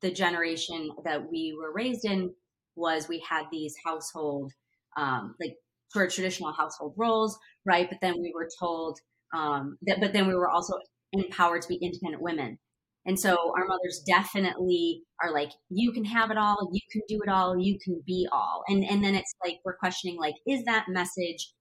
the 0.00 0.10
generation 0.10 0.90
that 1.04 1.30
we 1.30 1.56
were 1.58 1.72
raised 1.72 2.04
in 2.04 2.32
was 2.74 3.08
we 3.08 3.22
had 3.28 3.44
these 3.52 3.74
household 3.84 4.52
um, 4.96 5.34
like 5.40 5.56
for 5.92 6.06
traditional 6.08 6.52
household 6.52 6.94
roles, 6.96 7.38
right? 7.64 7.88
But 7.88 8.00
then 8.00 8.14
we 8.20 8.32
were 8.34 8.48
told 8.58 8.98
um, 9.34 9.78
that, 9.82 10.00
but 10.00 10.12
then 10.12 10.26
we 10.26 10.34
were 10.34 10.48
also 10.48 10.74
empowered 11.12 11.62
to 11.62 11.68
be 11.68 11.76
independent 11.76 12.22
women. 12.22 12.58
And 13.06 13.18
so 13.18 13.52
our 13.56 13.66
mothers 13.66 14.02
definitely 14.06 15.02
are 15.22 15.32
like, 15.32 15.50
you 15.70 15.90
can 15.92 16.04
have 16.04 16.30
it 16.30 16.36
all, 16.36 16.70
you 16.72 16.80
can 16.92 17.02
do 17.08 17.20
it 17.24 17.30
all, 17.30 17.58
you 17.58 17.78
can 17.82 18.02
be 18.06 18.28
all. 18.30 18.62
And 18.68 18.84
and 18.84 19.02
then 19.02 19.14
it's 19.14 19.34
like 19.44 19.58
we're 19.64 19.76
questioning 19.76 20.18
like, 20.18 20.34
is 20.46 20.64
that 20.64 20.86
message 20.88 21.52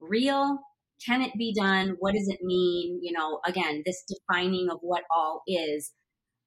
real? 0.00 0.58
Can 1.06 1.22
it 1.22 1.32
be 1.36 1.52
done? 1.54 1.96
What 2.00 2.14
does 2.14 2.28
it 2.28 2.40
mean? 2.42 2.98
You 3.02 3.12
know, 3.12 3.40
again, 3.46 3.82
this 3.84 4.04
defining 4.08 4.68
of 4.70 4.78
what 4.80 5.04
all 5.14 5.42
is. 5.46 5.92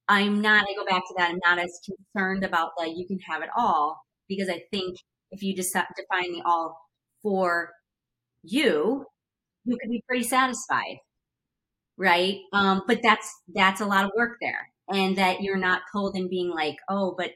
I'm 0.09 0.41
not, 0.41 0.65
I 0.69 0.73
go 0.75 0.85
back 0.85 1.03
to 1.07 1.15
that, 1.17 1.31
I'm 1.31 1.39
not 1.45 1.59
as 1.59 1.79
concerned 1.85 2.43
about 2.43 2.71
the 2.77 2.89
you 2.89 3.07
can 3.07 3.19
have 3.29 3.43
it 3.43 3.49
all 3.57 4.01
because 4.29 4.49
I 4.49 4.63
think 4.71 4.97
if 5.31 5.43
you 5.43 5.55
just 5.55 5.73
define 5.73 6.33
the 6.33 6.41
all 6.45 6.77
for 7.23 7.71
you, 8.43 9.05
you 9.65 9.77
could 9.81 9.91
be 9.91 10.03
pretty 10.07 10.23
satisfied, 10.25 10.97
right? 11.97 12.37
Um, 12.53 12.83
but 12.87 12.99
that's 13.03 13.33
that's 13.53 13.81
a 13.81 13.85
lot 13.85 14.05
of 14.05 14.11
work 14.15 14.37
there, 14.41 14.69
and 14.89 15.17
that 15.17 15.41
you're 15.41 15.57
not 15.57 15.81
pulled 15.91 16.15
in 16.15 16.29
being 16.29 16.49
like, 16.49 16.75
oh, 16.89 17.15
but 17.17 17.31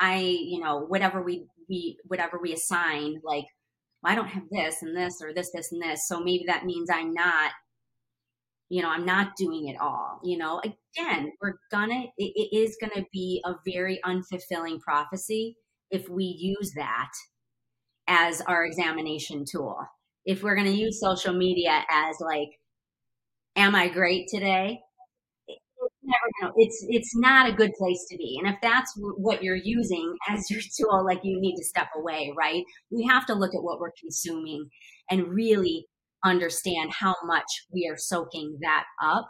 I, 0.00 0.18
you 0.18 0.60
know, 0.60 0.80
whatever 0.80 1.22
we 1.22 1.46
we 1.68 1.98
whatever 2.06 2.38
we 2.40 2.52
assign, 2.52 3.20
like 3.24 3.44
well, 4.04 4.12
I 4.12 4.16
don't 4.16 4.28
have 4.28 4.44
this 4.50 4.82
and 4.82 4.96
this 4.96 5.20
or 5.22 5.32
this 5.32 5.50
this 5.52 5.72
and 5.72 5.82
this, 5.82 6.06
so 6.06 6.20
maybe 6.20 6.44
that 6.46 6.66
means 6.66 6.90
I'm 6.90 7.12
not 7.12 7.52
you 8.70 8.80
know 8.80 8.88
i'm 8.88 9.04
not 9.04 9.36
doing 9.36 9.68
it 9.68 9.76
all 9.78 10.18
you 10.24 10.38
know 10.38 10.58
again 10.60 11.30
we're 11.42 11.58
gonna 11.70 12.04
it, 12.16 12.32
it 12.34 12.56
is 12.56 12.78
gonna 12.80 13.04
be 13.12 13.42
a 13.44 13.52
very 13.66 14.00
unfulfilling 14.06 14.80
prophecy 14.80 15.54
if 15.90 16.08
we 16.08 16.24
use 16.24 16.72
that 16.74 17.10
as 18.06 18.40
our 18.42 18.64
examination 18.64 19.44
tool. 19.50 19.78
If 20.24 20.42
we're 20.42 20.56
to 20.56 20.70
use 20.70 21.00
social 21.00 21.34
media 21.34 21.84
as 21.90 22.16
like, 22.20 22.48
am 23.56 23.74
I 23.74 23.88
great 23.88 24.28
today? 24.28 24.80
Never 26.06 26.52
to, 26.52 26.60
it's, 26.60 26.84
it's 26.88 27.16
not 27.16 27.48
a 27.48 27.52
good 27.52 27.72
place 27.78 28.04
to 28.10 28.16
be. 28.18 28.38
And 28.38 28.52
if 28.52 28.60
that's 28.60 28.92
what 28.96 29.42
you're 29.42 29.56
using 29.56 30.14
as 30.28 30.50
your 30.50 30.60
tool, 30.60 31.04
like 31.04 31.20
you 31.24 31.40
need 31.40 31.56
to 31.56 31.64
step 31.64 31.88
away, 31.96 32.32
right? 32.36 32.62
We 32.90 33.04
have 33.06 33.26
to 33.26 33.34
look 33.34 33.54
at 33.54 33.62
what 33.62 33.80
we're 33.80 33.92
consuming 33.98 34.68
and 35.10 35.28
really 35.28 35.86
understand 36.24 36.92
how 36.92 37.14
much 37.24 37.46
we 37.72 37.88
are 37.90 37.96
soaking 37.96 38.58
that 38.62 38.84
up. 39.02 39.28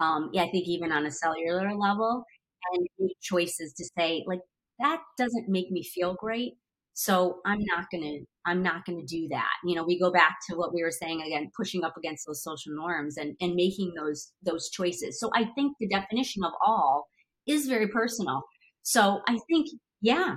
Um, 0.00 0.30
yeah, 0.32 0.42
I 0.44 0.50
think 0.50 0.66
even 0.66 0.92
on 0.92 1.06
a 1.06 1.10
cellular 1.10 1.74
level 1.74 2.24
and 2.72 2.86
make 2.98 3.16
choices 3.22 3.72
to 3.74 3.84
say, 3.98 4.24
like, 4.26 4.40
that 4.78 5.02
doesn't 5.18 5.48
make 5.48 5.70
me 5.70 5.82
feel 5.82 6.14
great. 6.14 6.54
So 6.94 7.40
I'm 7.46 7.60
not 7.64 7.86
going 7.90 8.02
to, 8.04 8.24
I'm 8.50 8.62
not 8.62 8.84
going 8.84 8.98
to 8.98 9.06
do 9.06 9.28
that. 9.30 9.52
You 9.64 9.76
know, 9.76 9.84
we 9.84 9.98
go 9.98 10.10
back 10.12 10.38
to 10.48 10.56
what 10.56 10.74
we 10.74 10.82
were 10.82 10.90
saying 10.90 11.22
again, 11.22 11.50
pushing 11.56 11.84
up 11.84 11.96
against 11.96 12.26
those 12.26 12.42
social 12.42 12.74
norms 12.74 13.16
and, 13.16 13.36
and 13.40 13.54
making 13.54 13.92
those, 13.96 14.32
those 14.42 14.68
choices. 14.70 15.20
So 15.20 15.30
I 15.34 15.44
think 15.54 15.76
the 15.78 15.88
definition 15.88 16.44
of 16.44 16.52
all 16.66 17.06
is 17.46 17.66
very 17.66 17.88
personal. 17.88 18.42
So 18.82 19.20
I 19.28 19.38
think, 19.48 19.68
yeah, 20.00 20.34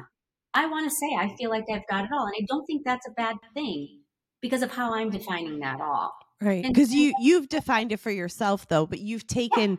I 0.54 0.68
want 0.68 0.90
to 0.90 0.96
say 0.96 1.16
I 1.18 1.36
feel 1.38 1.50
like 1.50 1.66
I've 1.72 1.88
got 1.90 2.06
it 2.06 2.12
all. 2.14 2.26
And 2.26 2.36
I 2.40 2.46
don't 2.48 2.66
think 2.66 2.84
that's 2.86 3.08
a 3.08 3.12
bad 3.12 3.36
thing 3.54 4.02
because 4.42 4.62
of 4.62 4.72
how 4.72 4.94
I'm 4.94 5.10
defining 5.10 5.60
that 5.60 5.82
all. 5.82 6.14
Right. 6.42 6.64
Because 6.64 6.94
you, 6.94 7.14
you've 7.20 7.50
defined 7.50 7.92
it 7.92 8.00
for 8.00 8.12
yourself 8.12 8.68
though, 8.68 8.86
but 8.86 9.00
you've 9.00 9.28
taken, 9.28 9.72
yeah 9.72 9.78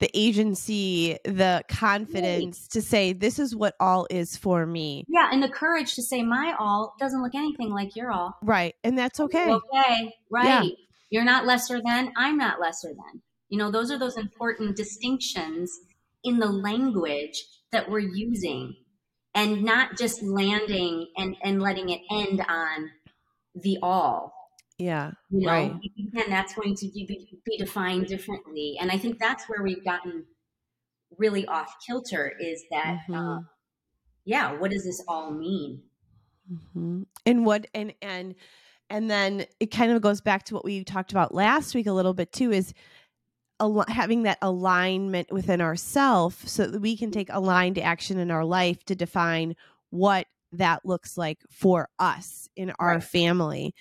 the 0.00 0.10
agency, 0.14 1.18
the 1.24 1.62
confidence 1.68 2.62
right. 2.62 2.70
to 2.72 2.82
say, 2.82 3.12
this 3.12 3.38
is 3.38 3.54
what 3.54 3.74
all 3.78 4.06
is 4.10 4.36
for 4.36 4.66
me. 4.66 5.04
Yeah. 5.08 5.28
And 5.30 5.42
the 5.42 5.48
courage 5.48 5.94
to 5.94 6.02
say, 6.02 6.22
my 6.22 6.54
all 6.58 6.94
doesn't 6.98 7.22
look 7.22 7.34
anything 7.34 7.70
like 7.70 7.94
your 7.94 8.10
all. 8.10 8.36
Right. 8.42 8.74
And 8.82 8.98
that's 8.98 9.20
okay. 9.20 9.50
Okay. 9.50 10.14
Right. 10.30 10.44
Yeah. 10.46 10.64
You're 11.10 11.24
not 11.24 11.44
lesser 11.44 11.80
than, 11.84 12.12
I'm 12.16 12.38
not 12.38 12.60
lesser 12.60 12.88
than. 12.88 13.22
You 13.50 13.58
know, 13.58 13.70
those 13.70 13.90
are 13.90 13.98
those 13.98 14.16
important 14.16 14.76
distinctions 14.76 15.70
in 16.24 16.38
the 16.38 16.50
language 16.50 17.44
that 17.72 17.90
we're 17.90 17.98
using 17.98 18.74
and 19.34 19.62
not 19.62 19.98
just 19.98 20.22
landing 20.22 21.08
and, 21.16 21.36
and 21.42 21.60
letting 21.60 21.90
it 21.90 22.00
end 22.10 22.42
on 22.48 22.90
the 23.54 23.78
all 23.82 24.32
yeah. 24.80 25.10
You 25.30 25.46
know, 25.46 25.52
right. 25.52 25.72
and 25.96 26.32
that's 26.32 26.54
going 26.54 26.74
to 26.76 26.86
be, 26.88 27.40
be 27.44 27.56
defined 27.58 28.06
differently. 28.06 28.76
And 28.80 28.90
I 28.90 28.96
think 28.96 29.18
that's 29.18 29.44
where 29.48 29.62
we've 29.62 29.84
gotten 29.84 30.24
really 31.18 31.46
off 31.46 31.76
kilter 31.86 32.32
is 32.40 32.64
that, 32.70 33.00
mm-hmm. 33.08 33.14
uh, 33.14 33.40
yeah, 34.24 34.52
what 34.52 34.70
does 34.70 34.84
this 34.84 35.02
all 35.06 35.30
mean? 35.32 35.82
Mm-hmm. 36.50 37.02
And 37.26 37.46
what, 37.46 37.66
and, 37.74 37.92
and, 38.00 38.34
and 38.88 39.10
then 39.10 39.46
it 39.60 39.70
kind 39.70 39.92
of 39.92 40.02
goes 40.02 40.20
back 40.20 40.44
to 40.44 40.54
what 40.54 40.64
we 40.64 40.82
talked 40.82 41.12
about 41.12 41.34
last 41.34 41.74
week 41.74 41.86
a 41.86 41.92
little 41.92 42.14
bit 42.14 42.32
too 42.32 42.50
is 42.50 42.74
al- 43.60 43.84
having 43.88 44.24
that 44.24 44.38
alignment 44.42 45.30
within 45.30 45.60
ourself 45.60 46.46
so 46.48 46.66
that 46.66 46.80
we 46.80 46.96
can 46.96 47.10
take 47.10 47.28
aligned 47.30 47.78
action 47.78 48.18
in 48.18 48.30
our 48.30 48.44
life 48.44 48.82
to 48.84 48.96
define 48.96 49.54
what 49.90 50.26
that 50.52 50.84
looks 50.84 51.16
like 51.16 51.38
for 51.50 51.88
us 51.98 52.48
in 52.56 52.72
our 52.78 52.94
Right. 52.94 53.04
family. 53.04 53.74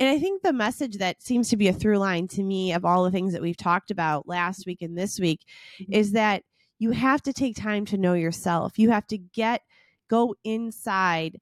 And 0.00 0.08
I 0.08 0.18
think 0.18 0.42
the 0.42 0.52
message 0.52 0.96
that 0.98 1.22
seems 1.22 1.48
to 1.50 1.56
be 1.56 1.68
a 1.68 1.72
through 1.72 1.98
line 1.98 2.28
to 2.28 2.42
me 2.42 2.72
of 2.72 2.84
all 2.84 3.04
the 3.04 3.10
things 3.10 3.32
that 3.32 3.42
we've 3.42 3.56
talked 3.56 3.90
about 3.90 4.26
last 4.26 4.66
week 4.66 4.80
and 4.82 4.96
this 4.96 5.18
week 5.20 5.40
Mhm. 5.80 5.94
is 5.94 6.12
that 6.12 6.42
you 6.78 6.90
have 6.92 7.22
to 7.22 7.32
take 7.32 7.56
time 7.56 7.84
to 7.86 7.98
know 7.98 8.14
yourself. 8.14 8.78
You 8.78 8.90
have 8.90 9.06
to 9.08 9.18
get 9.18 9.62
go 10.08 10.34
inside, 10.44 11.40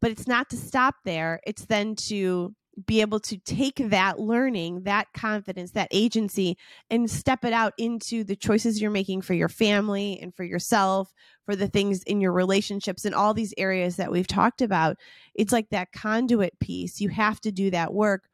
but 0.00 0.10
it's 0.10 0.26
not 0.26 0.48
to 0.50 0.56
stop 0.56 0.96
there. 1.04 1.40
It's 1.46 1.64
then 1.66 1.94
to 1.96 2.54
be 2.86 3.00
able 3.00 3.20
to 3.20 3.36
take 3.38 3.76
that 3.76 4.18
learning, 4.18 4.84
that 4.84 5.12
confidence, 5.12 5.72
that 5.72 5.88
agency, 5.90 6.56
and 6.88 7.10
step 7.10 7.44
it 7.44 7.52
out 7.52 7.72
into 7.78 8.24
the 8.24 8.36
choices 8.36 8.80
you're 8.80 8.90
making 8.90 9.22
for 9.22 9.34
your 9.34 9.48
family 9.48 10.18
and 10.22 10.34
for 10.34 10.44
yourself, 10.44 11.12
for 11.44 11.56
the 11.56 11.68
things 11.68 12.02
in 12.04 12.20
your 12.20 12.32
relationships, 12.32 13.04
and 13.04 13.14
all 13.14 13.34
these 13.34 13.52
areas 13.58 13.96
that 13.96 14.12
we've 14.12 14.26
talked 14.26 14.62
about. 14.62 14.96
It's 15.34 15.52
like 15.52 15.70
that 15.70 15.92
conduit 15.92 16.58
piece. 16.60 17.00
You 17.00 17.08
have 17.10 17.40
to 17.42 17.52
do 17.52 17.70
that 17.70 17.92
work 17.92 18.28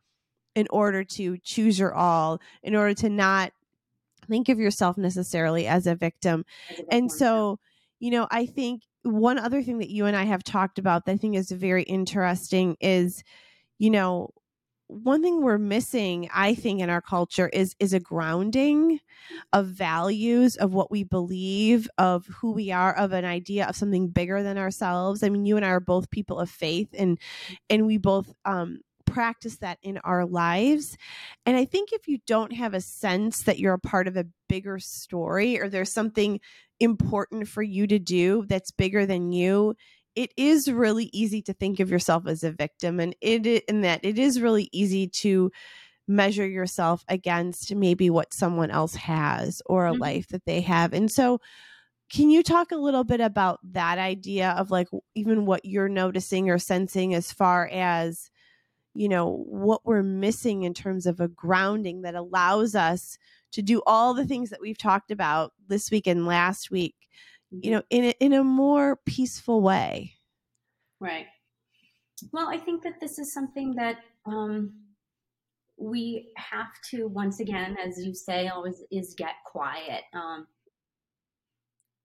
in 0.54 0.66
order 0.70 1.02
to 1.02 1.38
choose 1.38 1.78
your 1.78 1.94
all, 1.94 2.40
in 2.62 2.76
order 2.76 2.94
to 2.94 3.08
not 3.08 3.52
think 4.28 4.48
of 4.48 4.58
yourself 4.58 4.98
necessarily 4.98 5.66
as 5.66 5.86
a 5.86 5.94
victim 5.94 6.44
and 6.90 7.12
so, 7.12 7.58
you 8.00 8.10
know, 8.10 8.26
I 8.30 8.46
think 8.46 8.82
one 9.02 9.38
other 9.38 9.62
thing 9.62 9.78
that 9.78 9.90
you 9.90 10.06
and 10.06 10.16
I 10.16 10.24
have 10.24 10.42
talked 10.42 10.78
about 10.78 11.06
that 11.06 11.12
I 11.12 11.16
think 11.16 11.36
is 11.36 11.50
very 11.50 11.84
interesting 11.84 12.76
is, 12.80 13.22
you 13.78 13.90
know, 13.90 14.30
one 14.88 15.20
thing 15.20 15.42
we're 15.42 15.58
missing, 15.58 16.28
I 16.32 16.54
think, 16.54 16.80
in 16.80 16.90
our 16.90 17.00
culture 17.00 17.48
is 17.48 17.74
is 17.80 17.92
a 17.92 18.00
grounding 18.00 19.00
of 19.52 19.66
values 19.66 20.56
of 20.56 20.74
what 20.74 20.90
we 20.90 21.02
believe, 21.02 21.88
of 21.98 22.26
who 22.26 22.52
we 22.52 22.70
are, 22.70 22.94
of 22.96 23.12
an 23.12 23.24
idea 23.24 23.66
of 23.66 23.76
something 23.76 24.08
bigger 24.08 24.42
than 24.42 24.58
ourselves. 24.58 25.22
I 25.22 25.28
mean, 25.28 25.44
you 25.44 25.56
and 25.56 25.66
I 25.66 25.70
are 25.70 25.80
both 25.80 26.10
people 26.10 26.38
of 26.38 26.50
faith 26.50 26.88
and 26.96 27.18
and 27.68 27.86
we 27.86 27.98
both 27.98 28.32
um 28.44 28.80
practice 29.06 29.58
that 29.58 29.78
in 29.82 29.98
our 29.98 30.26
lives. 30.26 30.96
And 31.46 31.56
I 31.56 31.64
think 31.64 31.92
if 31.92 32.06
you 32.08 32.18
don't 32.26 32.52
have 32.52 32.74
a 32.74 32.80
sense 32.80 33.42
that 33.44 33.58
you're 33.58 33.74
a 33.74 33.78
part 33.78 34.08
of 34.08 34.16
a 34.16 34.26
bigger 34.48 34.78
story 34.78 35.60
or 35.60 35.68
there's 35.68 35.92
something 35.92 36.40
important 36.80 37.48
for 37.48 37.62
you 37.62 37.86
to 37.86 37.98
do 37.98 38.44
that's 38.48 38.70
bigger 38.72 39.06
than 39.06 39.32
you, 39.32 39.74
it 40.16 40.32
is 40.36 40.70
really 40.70 41.10
easy 41.12 41.42
to 41.42 41.52
think 41.52 41.80
of 41.80 41.90
yourself 41.90 42.26
as 42.26 42.42
a 42.42 42.50
victim 42.52 43.00
and 43.00 43.14
it 43.20 43.46
i- 43.46 43.62
and 43.68 43.84
that 43.84 44.04
it 44.04 44.18
is 44.18 44.40
really 44.40 44.68
easy 44.72 45.06
to 45.08 45.50
measure 46.08 46.46
yourself 46.46 47.04
against 47.08 47.74
maybe 47.74 48.10
what 48.10 48.34
someone 48.34 48.70
else 48.70 48.94
has 48.96 49.62
or 49.66 49.86
a 49.86 49.92
Mhm. 49.92 50.00
life 50.00 50.28
that 50.28 50.44
they 50.46 50.60
have. 50.62 50.92
And 50.92 51.10
so 51.10 51.40
can 52.10 52.30
you 52.30 52.42
talk 52.42 52.72
a 52.72 52.76
little 52.76 53.04
bit 53.04 53.20
about 53.20 53.60
that 53.72 53.98
idea 53.98 54.50
of 54.52 54.70
like 54.70 54.88
even 55.16 55.46
what 55.46 55.64
you're 55.64 55.88
noticing 55.88 56.50
or 56.50 56.58
sensing 56.58 57.14
as 57.14 57.32
far 57.32 57.68
as 57.72 58.30
you 58.94 59.08
know 59.08 59.44
what 59.46 59.84
we're 59.86 60.02
missing 60.02 60.62
in 60.64 60.74
terms 60.74 61.06
of 61.06 61.20
a 61.20 61.28
grounding 61.28 62.02
that 62.02 62.14
allows 62.14 62.74
us 62.74 63.18
to 63.52 63.62
do 63.62 63.82
all 63.86 64.14
the 64.14 64.26
things 64.26 64.50
that 64.50 64.60
we've 64.60 64.78
talked 64.78 65.10
about 65.10 65.52
this 65.68 65.90
week 65.90 66.06
and 66.06 66.26
last 66.26 66.70
week 66.70 66.94
you 67.50 67.70
know 67.70 67.82
in 67.90 68.04
a, 68.04 68.14
in 68.20 68.32
a 68.32 68.44
more 68.44 68.96
peaceful 69.06 69.60
way 69.60 70.16
Right. 71.00 71.26
Well, 72.32 72.48
I 72.48 72.58
think 72.58 72.82
that 72.82 73.00
this 73.00 73.18
is 73.18 73.32
something 73.32 73.74
that 73.74 73.98
um, 74.24 74.72
we 75.76 76.30
have 76.36 76.72
to, 76.90 77.06
once 77.08 77.40
again, 77.40 77.76
as 77.84 78.02
you 78.02 78.14
say, 78.14 78.48
always 78.48 78.82
is 78.90 79.14
get 79.16 79.34
quiet. 79.44 80.04
Um, 80.14 80.46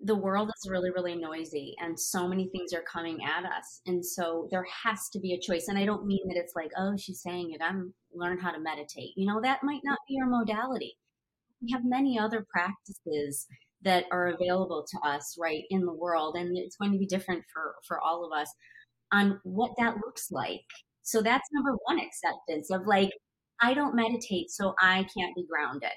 the 0.04 0.16
world 0.16 0.50
is 0.50 0.70
really, 0.70 0.90
really 0.90 1.16
noisy, 1.16 1.76
and 1.80 1.98
so 1.98 2.28
many 2.28 2.50
things 2.50 2.74
are 2.74 2.82
coming 2.82 3.20
at 3.24 3.46
us, 3.46 3.82
and 3.86 4.04
so 4.04 4.48
there 4.50 4.66
has 4.84 5.10
to 5.10 5.20
be 5.20 5.34
a 5.34 5.40
choice. 5.40 5.68
And 5.68 5.78
I 5.78 5.86
don't 5.86 6.08
mean 6.08 6.28
that 6.28 6.38
it's 6.38 6.56
like, 6.56 6.72
oh, 6.76 6.98
she's 6.98 7.22
saying 7.22 7.52
it. 7.52 7.62
I'm 7.64 7.94
learn 8.14 8.40
how 8.40 8.52
to 8.52 8.60
meditate. 8.60 9.12
You 9.16 9.28
know, 9.28 9.40
that 9.42 9.64
might 9.64 9.82
not 9.84 10.00
be 10.08 10.16
your 10.16 10.26
modality. 10.26 10.98
We 11.62 11.72
have 11.72 11.86
many 11.86 12.18
other 12.18 12.46
practices 12.52 13.48
that 13.84 14.06
are 14.12 14.28
available 14.28 14.86
to 14.90 15.00
us, 15.08 15.36
right, 15.40 15.64
in 15.70 15.86
the 15.86 15.94
world, 15.94 16.36
and 16.36 16.58
it's 16.58 16.76
going 16.76 16.92
to 16.92 17.00
be 17.00 17.06
different 17.06 17.44
for 17.54 17.76
for 17.88 18.00
all 18.00 18.26
of 18.26 18.32
us 18.38 18.52
on 19.12 19.40
what 19.44 19.72
that 19.78 19.98
looks 19.98 20.32
like. 20.32 20.62
So 21.04 21.22
that's 21.22 21.50
number 21.52 21.76
one 21.86 22.00
acceptance 22.00 22.72
of 22.72 22.88
like, 22.88 23.12
I 23.62 23.74
don't 23.74 23.96
meditate, 23.96 24.52
so 24.52 24.74
I 24.80 25.06
can't 25.16 25.36
be 25.36 25.46
grounded. 25.50 25.90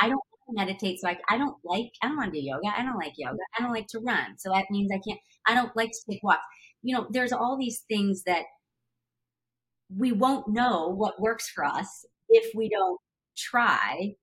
I 0.00 0.08
don't 0.08 0.22
meditate, 0.50 1.00
so 1.00 1.08
I, 1.08 1.18
I 1.28 1.38
don't 1.38 1.56
like, 1.64 1.90
I 2.02 2.08
don't 2.08 2.16
want 2.16 2.32
to 2.32 2.40
do 2.40 2.46
yoga. 2.46 2.68
I 2.76 2.82
don't 2.82 2.96
like 2.96 3.12
yoga. 3.16 3.38
I 3.56 3.62
don't 3.62 3.72
like 3.72 3.86
to 3.88 4.00
run. 4.00 4.38
So 4.38 4.50
that 4.50 4.64
means 4.70 4.90
I 4.90 5.00
can't, 5.06 5.20
I 5.46 5.54
don't 5.54 5.74
like 5.76 5.90
to 5.90 6.10
take 6.10 6.22
walks. 6.22 6.40
You 6.82 6.96
know, 6.96 7.06
there's 7.10 7.32
all 7.32 7.58
these 7.58 7.84
things 7.88 8.22
that 8.24 8.44
we 9.94 10.12
won't 10.12 10.48
know 10.48 10.88
what 10.88 11.20
works 11.20 11.48
for 11.48 11.64
us 11.64 12.04
if 12.28 12.50
we 12.54 12.68
don't 12.68 12.98
try 13.36 14.14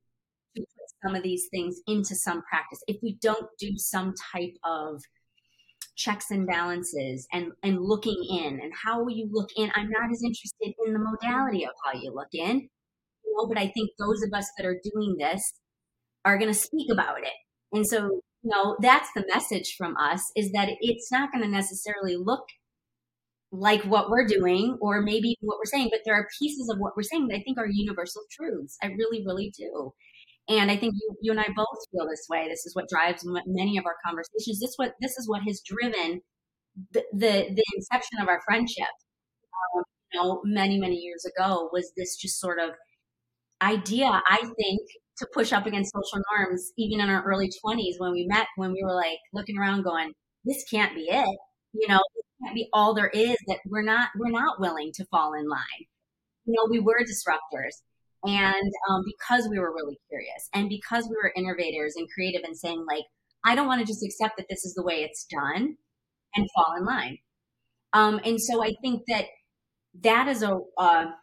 to 0.55 0.61
put 0.61 1.05
some 1.05 1.15
of 1.15 1.23
these 1.23 1.47
things 1.51 1.79
into 1.87 2.15
some 2.15 2.41
practice. 2.43 2.79
If 2.87 2.97
we 3.03 3.17
don't 3.21 3.47
do 3.59 3.73
some 3.77 4.13
type 4.33 4.55
of 4.63 5.01
checks 5.95 6.25
and 6.29 6.45
balances 6.45 7.27
and 7.31 7.51
and 7.63 7.77
looking 7.79 8.21
in 8.29 8.59
and 8.61 8.73
how 8.83 9.07
you 9.07 9.29
look 9.31 9.49
in? 9.55 9.71
I'm 9.75 9.89
not 9.89 10.11
as 10.11 10.21
interested 10.23 10.73
in 10.85 10.93
the 10.93 10.99
modality 10.99 11.63
of 11.63 11.71
how 11.85 11.97
you 11.97 12.13
look 12.13 12.33
in 12.33 12.67
you 13.23 13.35
know 13.37 13.47
but 13.47 13.57
i 13.57 13.67
think 13.67 13.91
those 13.97 14.21
of 14.23 14.33
us 14.33 14.45
that 14.57 14.65
are 14.65 14.77
doing 14.83 15.15
this 15.17 15.53
are 16.25 16.37
going 16.37 16.51
to 16.51 16.59
speak 16.59 16.91
about 16.91 17.19
it. 17.19 17.33
And 17.71 17.85
so 17.85 18.21
you 18.43 18.51
know 18.51 18.75
that's 18.81 19.09
the 19.15 19.25
message 19.33 19.75
from 19.77 19.95
us 19.97 20.21
is 20.35 20.51
that 20.51 20.69
it's 20.81 21.11
not 21.11 21.31
going 21.31 21.43
to 21.43 21.49
necessarily 21.49 22.15
look 22.17 22.45
like 23.51 23.83
what 23.83 24.09
we're 24.09 24.27
doing 24.27 24.77
or 24.81 25.01
maybe 25.01 25.37
what 25.39 25.57
we're 25.57 25.65
saying 25.65 25.87
but 25.89 26.01
there 26.03 26.15
are 26.15 26.27
pieces 26.39 26.69
of 26.69 26.77
what 26.77 26.93
we're 26.97 27.03
saying 27.03 27.27
that 27.27 27.37
i 27.37 27.41
think 27.41 27.57
are 27.57 27.67
universal 27.69 28.23
truths. 28.31 28.77
I 28.83 28.87
really 28.87 29.23
really 29.25 29.51
do 29.57 29.93
and 30.47 30.69
I 30.71 30.77
think 30.77 30.93
you, 30.95 31.15
you 31.21 31.31
and 31.31 31.39
I 31.39 31.47
both 31.55 31.77
feel 31.91 32.07
this 32.07 32.27
way. 32.29 32.47
This 32.47 32.65
is 32.65 32.75
what 32.75 32.89
drives 32.89 33.23
many 33.47 33.77
of 33.77 33.85
our 33.85 33.95
conversations. 34.05 34.59
This 34.59 34.73
what 34.77 34.93
this 35.01 35.17
is 35.17 35.27
what 35.27 35.41
has 35.43 35.61
driven 35.65 36.21
the 36.93 37.03
the, 37.13 37.47
the 37.55 37.63
inception 37.75 38.19
of 38.21 38.27
our 38.29 38.41
friendship. 38.45 38.87
Um, 39.77 39.83
you 40.13 40.19
know, 40.21 40.41
many 40.45 40.79
many 40.79 40.97
years 40.97 41.25
ago 41.25 41.69
was 41.73 41.91
this 41.97 42.15
just 42.17 42.39
sort 42.39 42.59
of 42.59 42.71
idea. 43.61 44.07
I 44.27 44.37
think 44.57 44.81
to 45.17 45.27
push 45.33 45.53
up 45.53 45.65
against 45.65 45.93
social 45.93 46.21
norms, 46.37 46.71
even 46.77 47.01
in 47.01 47.09
our 47.09 47.23
early 47.23 47.49
twenties 47.61 47.95
when 47.99 48.11
we 48.11 48.25
met, 48.27 48.47
when 48.57 48.71
we 48.73 48.83
were 48.83 48.95
like 48.95 49.19
looking 49.33 49.57
around, 49.57 49.83
going, 49.83 50.13
"This 50.45 50.63
can't 50.69 50.95
be 50.95 51.07
it." 51.09 51.37
You 51.73 51.87
know, 51.87 52.01
this 52.15 52.25
can't 52.43 52.55
be 52.55 52.69
all 52.73 52.93
there 52.93 53.09
is. 53.09 53.37
That 53.47 53.59
we're 53.67 53.83
not 53.83 54.09
we're 54.17 54.31
not 54.31 54.59
willing 54.59 54.91
to 54.95 55.05
fall 55.05 55.33
in 55.33 55.47
line. 55.49 55.85
You 56.45 56.55
know, 56.55 56.67
we 56.69 56.79
were 56.79 56.99
disruptors. 57.01 57.81
And 58.25 58.71
um, 58.89 59.03
because 59.05 59.47
we 59.49 59.59
were 59.59 59.73
really 59.73 59.99
curious 60.09 60.49
and 60.53 60.69
because 60.69 61.07
we 61.09 61.15
were 61.15 61.31
innovators 61.35 61.95
and 61.95 62.07
creative 62.13 62.41
and 62.43 62.57
saying, 62.57 62.85
like, 62.87 63.03
I 63.45 63.55
don't 63.55 63.67
want 63.67 63.81
to 63.81 63.87
just 63.87 64.03
accept 64.03 64.37
that 64.37 64.47
this 64.49 64.65
is 64.65 64.73
the 64.73 64.83
way 64.83 65.03
it's 65.03 65.25
done 65.25 65.75
and 66.35 66.49
fall 66.55 66.75
in 66.77 66.85
line. 66.85 67.17
Um, 67.93 68.19
and 68.25 68.41
so 68.41 68.63
I 68.63 68.73
think 68.81 69.03
that 69.07 69.25
that 70.01 70.27
is 70.27 70.41
a, 70.41 70.59
a, 70.77 71.13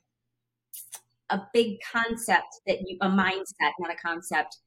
a 1.31 1.43
big 1.53 1.79
concept 1.93 2.61
that 2.67 2.79
you, 2.87 2.97
a 3.01 3.09
mindset, 3.09 3.73
not 3.81 3.93
a 3.93 3.97
concept 3.97 4.59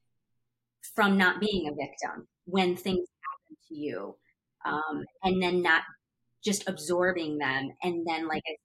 from 0.93 1.17
not 1.17 1.39
being 1.39 1.67
a 1.67 1.71
victim 1.71 2.28
when 2.45 2.76
things 2.76 3.08
happen 3.24 3.58
to 3.69 3.76
you. 3.76 4.15
Um, 4.65 5.04
and 5.24 5.41
then 5.41 5.62
not 5.62 5.84
just 6.43 6.67
absorbing 6.67 7.38
them. 7.38 7.69
And 7.84 8.06
then, 8.06 8.28
like 8.28 8.43
I 8.48 8.56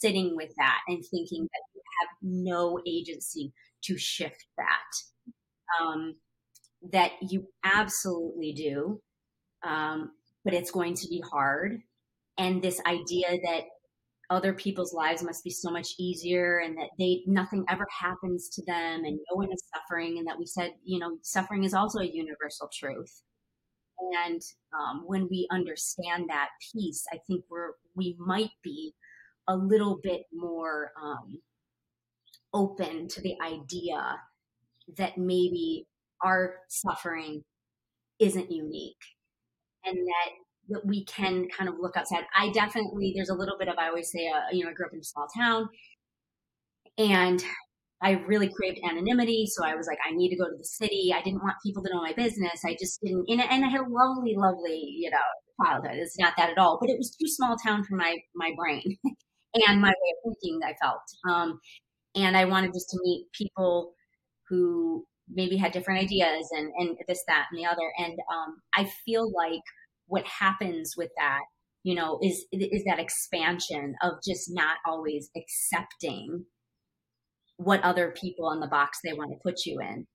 sitting 0.00 0.36
with 0.36 0.50
that 0.56 0.80
and 0.88 1.04
thinking 1.04 1.42
that 1.42 1.62
you 1.74 1.82
have 2.00 2.08
no 2.22 2.80
agency 2.86 3.52
to 3.84 3.96
shift 3.96 4.46
that. 4.56 5.82
Um, 5.82 6.16
that 6.92 7.12
you 7.20 7.46
absolutely 7.64 8.52
do, 8.52 9.00
um, 9.62 10.12
but 10.44 10.54
it's 10.54 10.70
going 10.70 10.94
to 10.94 11.08
be 11.08 11.22
hard. 11.30 11.80
And 12.38 12.62
this 12.62 12.80
idea 12.86 13.38
that 13.44 13.64
other 14.30 14.54
people's 14.54 14.94
lives 14.94 15.22
must 15.22 15.42
be 15.44 15.50
so 15.50 15.70
much 15.70 15.88
easier 15.98 16.58
and 16.58 16.76
that 16.78 16.90
they 16.98 17.22
nothing 17.26 17.64
ever 17.68 17.86
happens 17.90 18.48
to 18.48 18.64
them 18.64 19.04
and 19.04 19.18
no 19.30 19.36
one 19.36 19.52
is 19.52 19.62
suffering 19.74 20.18
and 20.18 20.26
that 20.26 20.38
we 20.38 20.46
said 20.46 20.72
you 20.84 21.00
know 21.00 21.18
suffering 21.22 21.64
is 21.64 21.74
also 21.74 21.98
a 21.98 22.06
universal 22.06 22.70
truth 22.72 23.22
and 24.14 24.40
um, 24.72 25.02
when 25.04 25.28
we 25.28 25.48
understand 25.50 26.26
that 26.28 26.48
piece 26.72 27.04
i 27.12 27.18
think 27.26 27.44
we're 27.50 27.72
we 27.96 28.16
might 28.20 28.50
be 28.62 28.94
a 29.48 29.56
little 29.56 29.98
bit 30.02 30.22
more 30.32 30.90
um, 31.00 31.40
open 32.52 33.08
to 33.08 33.20
the 33.20 33.34
idea 33.44 34.16
that 34.96 35.18
maybe 35.18 35.86
our 36.22 36.56
suffering 36.68 37.42
isn't 38.18 38.50
unique 38.50 38.96
and 39.84 39.96
that 39.96 40.30
that 40.68 40.86
we 40.86 41.04
can 41.04 41.48
kind 41.48 41.68
of 41.68 41.76
look 41.80 41.96
outside. 41.96 42.24
I 42.36 42.50
definitely 42.52 43.12
there's 43.16 43.30
a 43.30 43.34
little 43.34 43.56
bit 43.58 43.68
of 43.68 43.78
I 43.78 43.88
always 43.88 44.10
say 44.10 44.28
uh, 44.28 44.52
you 44.52 44.64
know 44.64 44.70
I 44.70 44.74
grew 44.74 44.86
up 44.86 44.92
in 44.92 45.00
a 45.00 45.04
small 45.04 45.26
town 45.36 45.68
and 46.98 47.42
I 48.02 48.12
really 48.26 48.48
craved 48.48 48.78
anonymity. 48.88 49.46
So 49.46 49.64
I 49.64 49.74
was 49.74 49.86
like, 49.86 49.98
I 50.06 50.14
need 50.14 50.30
to 50.30 50.36
go 50.36 50.48
to 50.48 50.56
the 50.56 50.64
city. 50.64 51.12
I 51.14 51.22
didn't 51.22 51.42
want 51.42 51.56
people 51.64 51.82
to 51.82 51.90
know 51.90 52.00
my 52.00 52.14
business. 52.14 52.62
I 52.64 52.76
just 52.80 53.00
didn't, 53.02 53.26
and, 53.28 53.42
and 53.42 53.64
I 53.64 53.68
had 53.68 53.82
a 53.82 53.88
lovely, 53.88 54.34
lovely, 54.36 54.96
you 54.98 55.10
know, 55.10 55.18
childhood. 55.64 55.96
It's 55.96 56.18
not 56.18 56.32
that 56.38 56.50
at 56.50 56.58
all, 56.58 56.78
but 56.80 56.88
it 56.88 56.96
was 56.96 57.14
too 57.14 57.28
small 57.28 57.56
town 57.56 57.84
for 57.84 57.96
my, 57.96 58.16
my 58.34 58.52
brain 58.56 58.96
and 59.54 59.80
my 59.80 59.88
way 59.88 59.94
of 60.24 60.34
thinking, 60.42 60.60
I 60.64 60.74
felt. 60.80 61.02
Um, 61.28 61.60
and 62.14 62.36
I 62.36 62.44
wanted 62.44 62.72
just 62.72 62.90
to 62.90 63.00
meet 63.02 63.26
people 63.32 63.94
who 64.48 65.04
maybe 65.28 65.56
had 65.56 65.72
different 65.72 66.02
ideas 66.02 66.48
and, 66.52 66.72
and 66.78 66.96
this, 67.06 67.22
that, 67.28 67.46
and 67.50 67.58
the 67.58 67.66
other. 67.66 67.92
And 67.98 68.12
um, 68.32 68.56
I 68.74 68.90
feel 69.04 69.30
like 69.32 69.62
what 70.06 70.26
happens 70.26 70.94
with 70.96 71.10
that, 71.16 71.40
you 71.82 71.94
know, 71.94 72.18
is 72.22 72.44
is 72.52 72.82
that 72.84 72.98
expansion 72.98 73.94
of 74.02 74.14
just 74.26 74.50
not 74.52 74.76
always 74.86 75.30
accepting 75.36 76.44
what 77.56 77.82
other 77.82 78.14
people 78.20 78.50
in 78.52 78.60
the 78.60 78.66
box 78.66 78.98
they 79.04 79.12
want 79.12 79.30
to 79.30 79.38
put 79.42 79.64
you 79.64 79.78
in. 79.80 80.06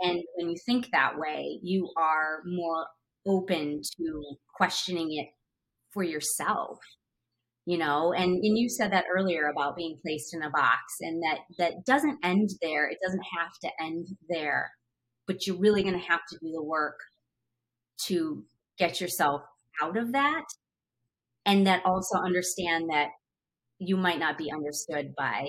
And 0.00 0.22
when 0.34 0.50
you 0.50 0.56
think 0.66 0.88
that 0.92 1.18
way, 1.18 1.58
you 1.62 1.90
are 1.96 2.42
more 2.44 2.86
open 3.26 3.82
to 3.96 4.22
questioning 4.56 5.12
it 5.12 5.28
for 5.92 6.02
yourself 6.02 6.78
you 7.66 7.78
know 7.78 8.12
and 8.12 8.42
and 8.42 8.58
you 8.58 8.68
said 8.68 8.92
that 8.92 9.04
earlier 9.14 9.48
about 9.48 9.76
being 9.76 9.98
placed 10.02 10.34
in 10.34 10.42
a 10.42 10.50
box 10.50 10.80
and 11.00 11.22
that 11.22 11.38
that 11.58 11.84
doesn't 11.84 12.18
end 12.24 12.48
there 12.62 12.88
it 12.88 12.98
doesn't 13.04 13.22
have 13.38 13.52
to 13.62 13.70
end 13.82 14.06
there 14.28 14.70
but 15.26 15.46
you're 15.46 15.58
really 15.58 15.82
going 15.82 15.98
to 15.98 16.06
have 16.06 16.20
to 16.28 16.38
do 16.42 16.50
the 16.52 16.62
work 16.62 16.98
to 18.06 18.44
get 18.78 19.00
yourself 19.00 19.42
out 19.82 19.96
of 19.96 20.12
that 20.12 20.44
and 21.44 21.66
that 21.66 21.84
also 21.84 22.18
understand 22.18 22.88
that 22.90 23.08
you 23.78 23.96
might 23.96 24.18
not 24.18 24.38
be 24.38 24.50
understood 24.52 25.14
by 25.16 25.46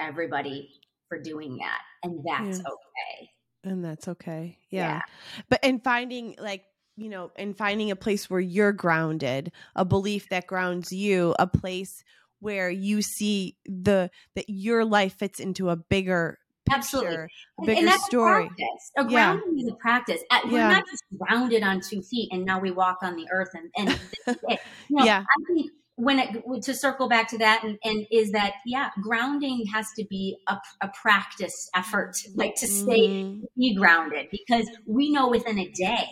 everybody 0.00 0.68
for 1.08 1.20
doing 1.20 1.56
that 1.58 1.80
and 2.02 2.20
that's 2.24 2.58
yeah. 2.58 2.64
okay 2.64 3.30
and 3.64 3.84
that's 3.84 4.08
okay 4.08 4.58
yeah. 4.70 4.88
yeah 4.88 5.00
but 5.48 5.58
and 5.62 5.82
finding 5.82 6.34
like 6.38 6.64
you 6.98 7.08
know, 7.08 7.30
and 7.36 7.56
finding 7.56 7.90
a 7.90 7.96
place 7.96 8.28
where 8.28 8.40
you're 8.40 8.72
grounded, 8.72 9.52
a 9.76 9.84
belief 9.84 10.28
that 10.30 10.46
grounds 10.46 10.92
you, 10.92 11.34
a 11.38 11.46
place 11.46 12.02
where 12.40 12.68
you 12.68 13.02
see 13.02 13.56
the 13.64 14.10
that 14.34 14.48
your 14.48 14.84
life 14.84 15.14
fits 15.14 15.40
into 15.40 15.70
a 15.70 15.76
bigger 15.76 16.38
Absolutely. 16.70 17.14
a 17.60 17.64
bigger 17.64 17.80
and, 17.80 17.88
and 17.88 18.00
story. 18.02 18.44
A, 18.44 18.48
practice. 18.48 18.92
a 18.96 19.04
grounding 19.04 19.58
yeah. 19.58 19.64
is 19.64 19.72
a 19.72 19.76
practice. 19.76 20.22
We're 20.44 20.58
yeah. 20.58 20.70
not 20.70 20.84
just 20.90 21.04
grounded 21.16 21.62
on 21.62 21.80
two 21.80 22.02
feet 22.02 22.28
and 22.32 22.44
now 22.44 22.60
we 22.60 22.70
walk 22.70 22.98
on 23.02 23.16
the 23.16 23.26
earth 23.32 23.50
and, 23.54 23.70
and 23.76 24.00
you 24.26 24.56
know, 24.90 25.04
yeah. 25.04 25.20
I 25.22 25.52
think 25.52 25.70
when 25.94 26.18
it 26.20 26.62
to 26.62 26.74
circle 26.74 27.08
back 27.08 27.28
to 27.28 27.38
that 27.38 27.64
and, 27.64 27.76
and 27.84 28.06
is 28.12 28.30
that 28.30 28.54
yeah 28.64 28.90
grounding 29.02 29.64
has 29.74 29.90
to 29.96 30.04
be 30.08 30.36
a, 30.46 30.56
a 30.80 30.88
practice 31.02 31.68
effort 31.74 32.16
like 32.36 32.54
to 32.54 32.68
stay 32.68 33.08
mm. 33.08 33.42
be 33.56 33.74
grounded 33.74 34.28
because 34.30 34.70
we 34.86 35.10
know 35.10 35.28
within 35.28 35.58
a 35.58 35.68
day 35.70 36.06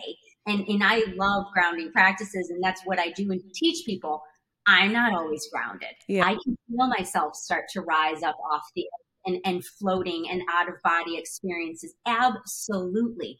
and, 0.47 0.67
and 0.67 0.83
I 0.83 1.03
love 1.15 1.45
grounding 1.53 1.91
practices, 1.91 2.49
and 2.49 2.63
that's 2.63 2.81
what 2.85 2.99
I 2.99 3.11
do 3.11 3.31
and 3.31 3.41
teach 3.53 3.85
people. 3.85 4.21
I'm 4.65 4.91
not 4.91 5.13
always 5.13 5.47
grounded. 5.51 5.95
Yeah. 6.07 6.25
I 6.25 6.31
can 6.43 6.57
feel 6.67 6.87
myself 6.87 7.35
start 7.35 7.65
to 7.73 7.81
rise 7.81 8.23
up 8.23 8.35
off 8.51 8.63
the 8.75 8.85
and, 9.25 9.39
and 9.45 9.65
floating 9.65 10.27
and 10.29 10.41
out 10.51 10.69
of 10.69 10.75
body 10.83 11.17
experiences. 11.17 11.93
Absolutely. 12.05 13.37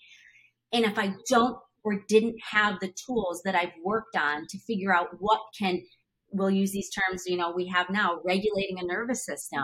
And 0.74 0.86
if 0.86 1.00
I 1.00 1.16
don't 1.30 1.58
or 1.84 2.04
didn't 2.08 2.36
have 2.52 2.80
the 2.82 2.94
tools 3.06 3.42
that 3.46 3.56
I've 3.56 3.72
worked 3.84 4.18
on 4.18 4.46
to 4.50 4.60
figure 4.60 4.94
out 4.94 5.08
what 5.20 5.40
can, 5.58 5.82
we'll 6.32 6.52
use 6.52 6.72
these 6.72 6.90
terms, 6.90 7.24
you 7.26 7.38
know, 7.38 7.52
we 7.52 7.68
have 7.68 7.90
now 7.90 8.20
regulating 8.26 8.80
a 8.80 8.86
nervous 8.86 9.26
system 9.26 9.64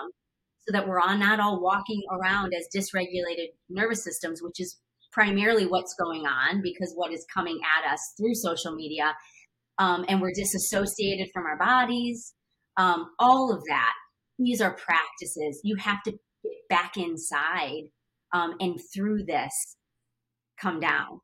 so 0.62 0.72
that 0.72 0.88
we're 0.88 1.02
all 1.02 1.18
not 1.18 1.42
all 1.42 1.62
walking 1.62 2.02
around 2.10 2.54
as 2.54 2.68
dysregulated 2.74 3.48
nervous 3.70 4.04
systems, 4.04 4.42
which 4.42 4.62
is 4.62 4.78
primarily 5.14 5.66
what's 5.66 5.96
going 5.96 6.26
on 6.26 6.62
because 6.62 6.92
what 6.96 7.14
is 7.14 7.26
coming 7.34 7.60
at 7.78 7.92
us 7.92 8.00
through 8.18 8.36
social 8.36 8.76
media. 8.76 9.16
Um, 9.80 10.06
and 10.08 10.22
we're 10.22 10.34
disassociated 10.34 11.30
from 11.34 11.46
our 11.46 11.58
bodies. 11.58 12.34
Um, 12.78 13.12
all 13.20 13.54
of 13.54 13.64
that. 13.70 13.94
These 14.40 14.62
are 14.62 14.76
practices. 14.76 15.62
You 15.64 15.76
have 15.78 16.02
to 16.04 16.12
get 16.12 16.54
back 16.70 16.98
inside 16.98 17.84
um, 18.34 18.56
and 18.60 18.80
through 18.94 19.26
this 19.26 19.78
come 20.60 20.80
down. 20.80 21.22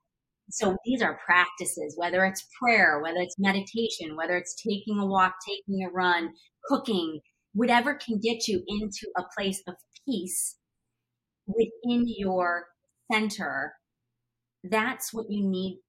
So 0.51 0.75
these 0.85 1.01
are 1.01 1.19
practices, 1.23 1.93
whether 1.95 2.25
it's 2.25 2.47
prayer, 2.59 3.01
whether 3.01 3.19
it's 3.19 3.37
meditation, 3.37 4.15
whether 4.15 4.35
it's 4.35 4.55
taking 4.55 4.99
a 4.99 5.05
walk, 5.05 5.35
taking 5.47 5.85
a 5.85 5.91
run, 5.91 6.29
cooking, 6.65 7.19
whatever 7.53 7.93
can 7.93 8.19
get 8.19 8.47
you 8.47 8.63
into 8.67 9.07
a 9.17 9.23
place 9.37 9.61
of 9.67 9.75
peace 10.07 10.57
within 11.47 12.05
your 12.07 12.65
center 13.11 13.73
that's 14.63 15.13
what 15.13 15.25
you 15.29 15.45
need. 15.47 15.79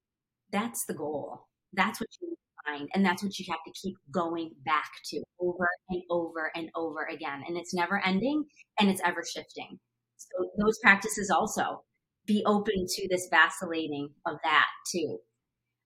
That's 0.53 0.85
the 0.87 0.95
goal. 0.95 1.47
That's 1.73 2.01
what 2.01 2.09
you 2.21 2.35
find. 2.67 2.89
And 2.95 3.05
that's 3.05 3.23
what 3.23 3.39
you 3.39 3.47
have 3.51 3.61
to 3.67 3.73
keep 3.81 3.97
going 4.11 4.51
back 4.65 4.91
to 5.07 5.23
over 5.41 5.69
and 5.89 6.03
over 6.11 6.51
and 6.55 6.71
over 6.77 7.05
again. 7.11 7.43
And 7.47 7.57
it's 7.57 7.75
never 7.75 8.05
ending 8.05 8.45
and 8.79 8.91
it's 8.91 9.03
ever 9.05 9.23
shifting. 9.25 9.79
So 10.17 10.51
those 10.59 10.79
practices 10.83 11.31
also 11.31 11.83
be 12.27 12.43
open 12.47 12.87
to 12.89 13.09
this 13.09 13.29
vacillating 13.31 14.11
of 14.27 14.37
that 14.45 14.67
too. 14.91 15.19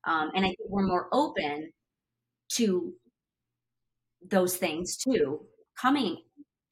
Um, 0.06 0.30
and 0.34 0.44
I 0.44 0.48
think 0.48 0.58
we're 0.68 0.86
more 0.86 1.08
open 1.12 1.70
to 2.52 2.92
those 4.30 4.56
things 4.56 4.96
too 4.96 5.40
coming 5.80 6.16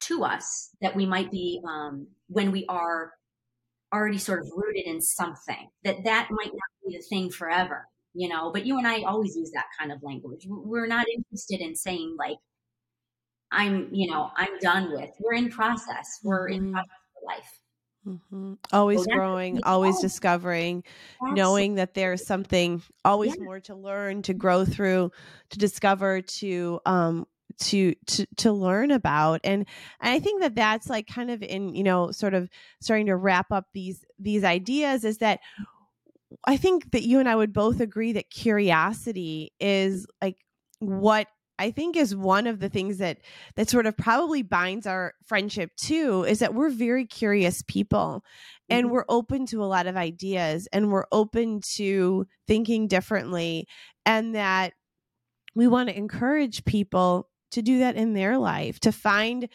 to 0.01 0.23
us 0.23 0.69
that 0.81 0.95
we 0.95 1.05
might 1.05 1.31
be 1.31 1.61
um, 1.67 2.07
when 2.27 2.51
we 2.51 2.65
are 2.67 3.11
already 3.93 4.17
sort 4.17 4.39
of 4.39 4.47
rooted 4.55 4.85
in 4.85 4.99
something 4.99 5.69
that 5.83 6.03
that 6.03 6.27
might 6.31 6.51
not 6.51 6.87
be 6.87 6.97
the 6.97 7.03
thing 7.03 7.29
forever 7.29 7.87
you 8.13 8.27
know 8.27 8.51
but 8.51 8.65
you 8.65 8.77
and 8.77 8.87
i 8.87 9.01
always 9.03 9.35
use 9.35 9.51
that 9.51 9.65
kind 9.79 9.91
of 9.91 10.01
language 10.01 10.45
we're 10.47 10.87
not 10.87 11.05
interested 11.15 11.61
in 11.61 11.75
saying 11.75 12.15
like 12.17 12.37
i'm 13.51 13.87
you 13.91 14.09
know 14.09 14.29
i'm 14.35 14.57
done 14.59 14.91
with 14.91 15.09
we're 15.19 15.33
in 15.33 15.49
process 15.49 16.19
we're 16.23 16.47
in 16.47 16.61
mm-hmm. 16.61 16.73
process 16.73 16.97
for 17.13 17.27
life 17.27 17.59
Mm-hmm. 18.05 18.55
Always 18.73 19.03
so 19.03 19.15
growing, 19.15 19.63
always 19.63 19.99
discovering, 20.01 20.83
Absolutely. 21.21 21.41
knowing 21.41 21.75
that 21.75 21.93
there's 21.93 22.25
something 22.25 22.81
always 23.05 23.35
yeah. 23.37 23.43
more 23.43 23.59
to 23.61 23.75
learn, 23.75 24.21
to 24.23 24.33
grow 24.33 24.65
through, 24.65 25.11
to 25.51 25.57
discover, 25.57 26.21
to 26.21 26.81
um, 26.85 27.25
to 27.57 27.95
to 28.05 28.25
to 28.37 28.51
learn 28.51 28.91
about 28.91 29.41
and, 29.43 29.65
and 30.01 30.15
i 30.15 30.19
think 30.19 30.41
that 30.41 30.55
that's 30.55 30.89
like 30.89 31.07
kind 31.07 31.31
of 31.31 31.41
in 31.41 31.73
you 31.75 31.83
know 31.83 32.11
sort 32.11 32.33
of 32.33 32.49
starting 32.81 33.07
to 33.07 33.15
wrap 33.15 33.51
up 33.51 33.65
these 33.73 34.03
these 34.19 34.43
ideas 34.43 35.03
is 35.03 35.19
that 35.19 35.39
i 36.45 36.57
think 36.57 36.91
that 36.91 37.03
you 37.03 37.19
and 37.19 37.29
i 37.29 37.35
would 37.35 37.53
both 37.53 37.79
agree 37.79 38.13
that 38.13 38.29
curiosity 38.29 39.51
is 39.59 40.05
like 40.21 40.37
what 40.79 41.27
I 41.59 41.71
think 41.71 41.95
is 41.95 42.15
one 42.15 42.47
of 42.47 42.59
the 42.59 42.69
things 42.69 42.97
that 42.97 43.19
that 43.55 43.69
sort 43.69 43.85
of 43.85 43.95
probably 43.95 44.41
binds 44.41 44.87
our 44.87 45.13
friendship 45.23 45.69
too 45.77 46.25
is 46.27 46.39
that 46.39 46.53
we're 46.55 46.69
very 46.69 47.05
curious 47.05 47.63
people 47.67 48.23
and 48.69 48.85
mm-hmm. 48.85 48.93
we're 48.93 49.05
open 49.07 49.45
to 49.47 49.63
a 49.63 49.65
lot 49.65 49.87
of 49.87 49.95
ideas 49.95 50.67
and 50.73 50.91
we're 50.91 51.05
open 51.11 51.61
to 51.75 52.25
thinking 52.47 52.87
differently 52.87 53.67
and 54.05 54.35
that 54.35 54.73
we 55.55 55.67
want 55.67 55.89
to 55.89 55.97
encourage 55.97 56.65
people 56.65 57.29
to 57.53 57.61
do 57.61 57.79
that 57.79 57.95
in 57.95 58.13
their 58.13 58.37
life, 58.37 58.79
to 58.81 58.91
find 58.91 59.49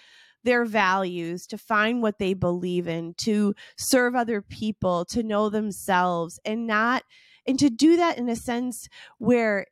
their 0.45 0.65
values, 0.65 1.47
to 1.49 1.59
find 1.59 2.01
what 2.01 2.19
they 2.19 2.33
believe 2.33 2.89
in, 2.89 3.13
to 3.19 3.55
serve 3.77 4.15
other 4.15 4.41
people, 4.41 5.05
to 5.05 5.23
know 5.23 5.49
themselves, 5.49 6.41
and 6.45 6.67
not, 6.67 7.03
and 7.47 7.59
to 7.59 7.69
do 7.69 7.97
that 7.97 8.19
in 8.19 8.29
a 8.29 8.37
sense 8.37 8.89
where 9.19 9.67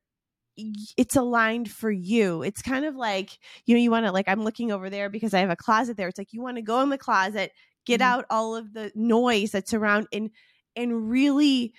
it's 0.96 1.16
aligned 1.16 1.70
for 1.70 1.90
you. 1.90 2.42
It's 2.42 2.62
kind 2.62 2.84
of 2.84 2.96
like, 2.96 3.38
you 3.66 3.74
know, 3.74 3.80
you 3.80 3.90
want 3.90 4.06
to, 4.06 4.12
like, 4.12 4.28
I'm 4.28 4.42
looking 4.42 4.72
over 4.72 4.90
there 4.90 5.08
because 5.08 5.34
I 5.34 5.40
have 5.40 5.50
a 5.50 5.56
closet 5.56 5.96
there. 5.96 6.08
It's 6.08 6.18
like 6.18 6.32
you 6.32 6.42
want 6.42 6.56
to 6.56 6.62
go 6.62 6.80
in 6.80 6.88
the 6.88 6.98
closet, 6.98 7.52
get 7.84 8.00
mm-hmm. 8.00 8.10
out 8.10 8.24
all 8.30 8.56
of 8.56 8.72
the 8.72 8.90
noise 8.94 9.52
that's 9.52 9.74
around, 9.74 10.08
and, 10.12 10.30
and 10.74 11.10
really 11.10 11.74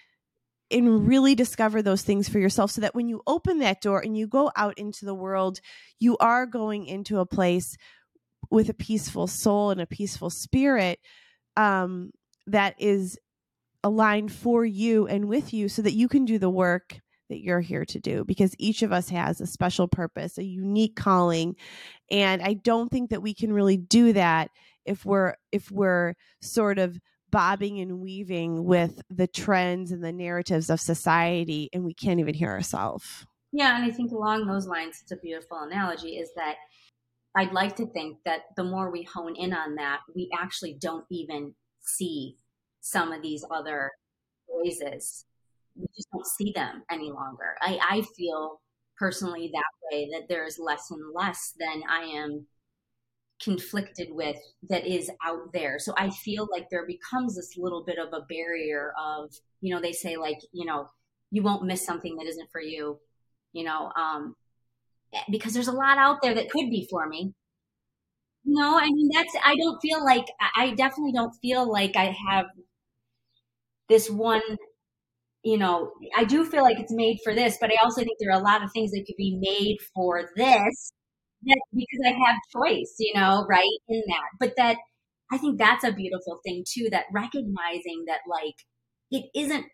and 0.69 1.07
really 1.07 1.35
discover 1.35 1.81
those 1.81 2.01
things 2.01 2.27
for 2.27 2.39
yourself 2.39 2.71
so 2.71 2.81
that 2.81 2.95
when 2.95 3.07
you 3.07 3.21
open 3.25 3.59
that 3.59 3.81
door 3.81 3.99
and 3.99 4.17
you 4.17 4.27
go 4.27 4.51
out 4.55 4.77
into 4.77 5.05
the 5.05 5.13
world, 5.13 5.59
you 5.99 6.17
are 6.17 6.45
going 6.45 6.85
into 6.85 7.19
a 7.19 7.25
place 7.25 7.77
with 8.51 8.69
a 8.69 8.73
peaceful 8.73 9.27
soul 9.27 9.71
and 9.71 9.81
a 9.81 9.87
peaceful 9.87 10.29
spirit 10.29 10.99
um, 11.55 12.11
that 12.45 12.75
is 12.79 13.17
aligned 13.83 14.31
for 14.31 14.65
you 14.65 15.07
and 15.07 15.25
with 15.25 15.53
you 15.53 15.69
so 15.69 15.81
that 15.81 15.93
you 15.93 16.07
can 16.07 16.25
do 16.25 16.37
the 16.37 16.49
work 16.49 16.99
that 17.29 17.41
you're 17.41 17.61
here 17.61 17.85
to 17.85 17.99
do 17.99 18.23
because 18.23 18.55
each 18.57 18.81
of 18.81 18.91
us 18.91 19.09
has 19.09 19.41
a 19.41 19.47
special 19.47 19.87
purpose, 19.87 20.37
a 20.37 20.43
unique 20.43 20.95
calling. 20.95 21.55
And 22.09 22.41
I 22.41 22.53
don't 22.53 22.89
think 22.89 23.09
that 23.09 23.21
we 23.21 23.33
can 23.33 23.51
really 23.51 23.77
do 23.77 24.13
that 24.13 24.49
if 24.85 25.05
we're 25.05 25.35
if 25.51 25.69
we're 25.69 26.15
sort 26.41 26.79
of 26.79 26.97
bobbing 27.31 27.79
and 27.79 27.99
weaving 27.99 28.63
with 28.63 29.01
the 29.09 29.27
trends 29.27 29.91
and 29.91 30.03
the 30.03 30.11
narratives 30.11 30.69
of 30.69 30.79
society 30.79 31.69
and 31.73 31.83
we 31.83 31.93
can't 31.93 32.19
even 32.19 32.33
hear 32.33 32.49
ourselves 32.49 33.25
yeah 33.51 33.75
and 33.75 33.85
i 33.85 33.93
think 33.93 34.11
along 34.11 34.45
those 34.47 34.67
lines 34.67 34.99
it's 35.01 35.11
a 35.11 35.17
beautiful 35.17 35.59
analogy 35.59 36.17
is 36.17 36.29
that 36.35 36.55
I'd 37.37 37.53
like 37.53 37.75
to 37.75 37.85
think 37.85 38.17
that 38.25 38.45
the 38.55 38.63
more 38.63 38.89
we 38.89 39.03
hone 39.03 39.35
in 39.35 39.53
on 39.53 39.75
that, 39.75 39.99
we 40.15 40.27
actually 40.37 40.73
don't 40.73 41.05
even 41.11 41.53
see 41.81 42.35
some 42.81 43.11
of 43.11 43.21
these 43.21 43.45
other 43.51 43.91
voices. 44.49 45.25
We 45.75 45.85
just 45.95 46.09
don't 46.11 46.25
see 46.25 46.51
them 46.51 46.81
any 46.91 47.11
longer. 47.11 47.55
I, 47.61 47.77
I 47.87 48.01
feel 48.17 48.59
personally 48.97 49.51
that 49.53 49.91
way 49.91 50.09
that 50.13 50.27
there's 50.27 50.57
less 50.57 50.89
and 50.89 51.13
less 51.13 51.53
than 51.59 51.83
I 51.87 52.01
am 52.05 52.47
conflicted 53.41 54.09
with 54.11 54.37
that 54.69 54.85
is 54.85 55.11
out 55.25 55.53
there. 55.53 55.79
So 55.79 55.93
I 55.97 56.09
feel 56.09 56.47
like 56.51 56.69
there 56.69 56.85
becomes 56.85 57.35
this 57.35 57.55
little 57.57 57.83
bit 57.83 57.97
of 57.99 58.13
a 58.13 58.25
barrier 58.25 58.93
of, 58.99 59.33
you 59.61 59.73
know, 59.73 59.81
they 59.81 59.93
say 59.93 60.17
like, 60.17 60.39
you 60.51 60.65
know, 60.65 60.89
you 61.31 61.43
won't 61.43 61.65
miss 61.65 61.85
something 61.85 62.15
that 62.17 62.27
isn't 62.27 62.51
for 62.51 62.61
you, 62.61 62.99
you 63.53 63.63
know, 63.63 63.91
um, 63.95 64.35
eh, 65.13 65.21
because 65.31 65.53
there's 65.53 65.67
a 65.67 65.73
lot 65.73 65.97
out 65.97 66.21
there 66.21 66.35
that 66.35 66.49
could 66.51 66.69
be 66.69 66.87
for 66.89 67.07
me. 67.07 67.33
No, 68.45 68.79
I 68.79 68.87
mean, 68.89 69.09
that's, 69.13 69.35
I 69.43 69.55
don't 69.57 69.79
feel 69.81 70.03
like, 70.03 70.25
I 70.55 70.71
definitely 70.71 71.11
don't 71.11 71.33
feel 71.41 71.69
like 71.69 71.95
I 71.95 72.15
have 72.29 72.45
this 73.89 74.09
one, 74.09 74.41
you 75.43 75.57
know, 75.57 75.91
I 76.15 76.23
do 76.25 76.45
feel 76.45 76.63
like 76.63 76.79
it's 76.79 76.91
made 76.93 77.19
for 77.23 77.33
this, 77.33 77.57
but 77.59 77.71
I 77.71 77.77
also 77.83 78.01
think 78.01 78.17
there 78.19 78.31
are 78.31 78.39
a 78.39 78.43
lot 78.43 78.63
of 78.63 78.71
things 78.73 78.91
that 78.91 79.05
could 79.07 79.17
be 79.17 79.37
made 79.39 79.77
for 79.93 80.29
this 80.35 80.93
that 81.47 81.61
because 81.73 82.01
I 82.05 82.09
have 82.09 82.37
choice, 82.51 82.95
you 82.99 83.13
know, 83.15 83.45
right 83.49 83.79
in 83.89 84.03
that. 84.07 84.29
But 84.39 84.53
that, 84.57 84.77
I 85.31 85.37
think 85.37 85.57
that's 85.57 85.83
a 85.83 85.91
beautiful 85.91 86.39
thing 86.45 86.63
too, 86.67 86.89
that 86.91 87.05
recognizing 87.13 88.05
that 88.07 88.19
like 88.29 88.55
it 89.11 89.29
isn't 89.35 89.65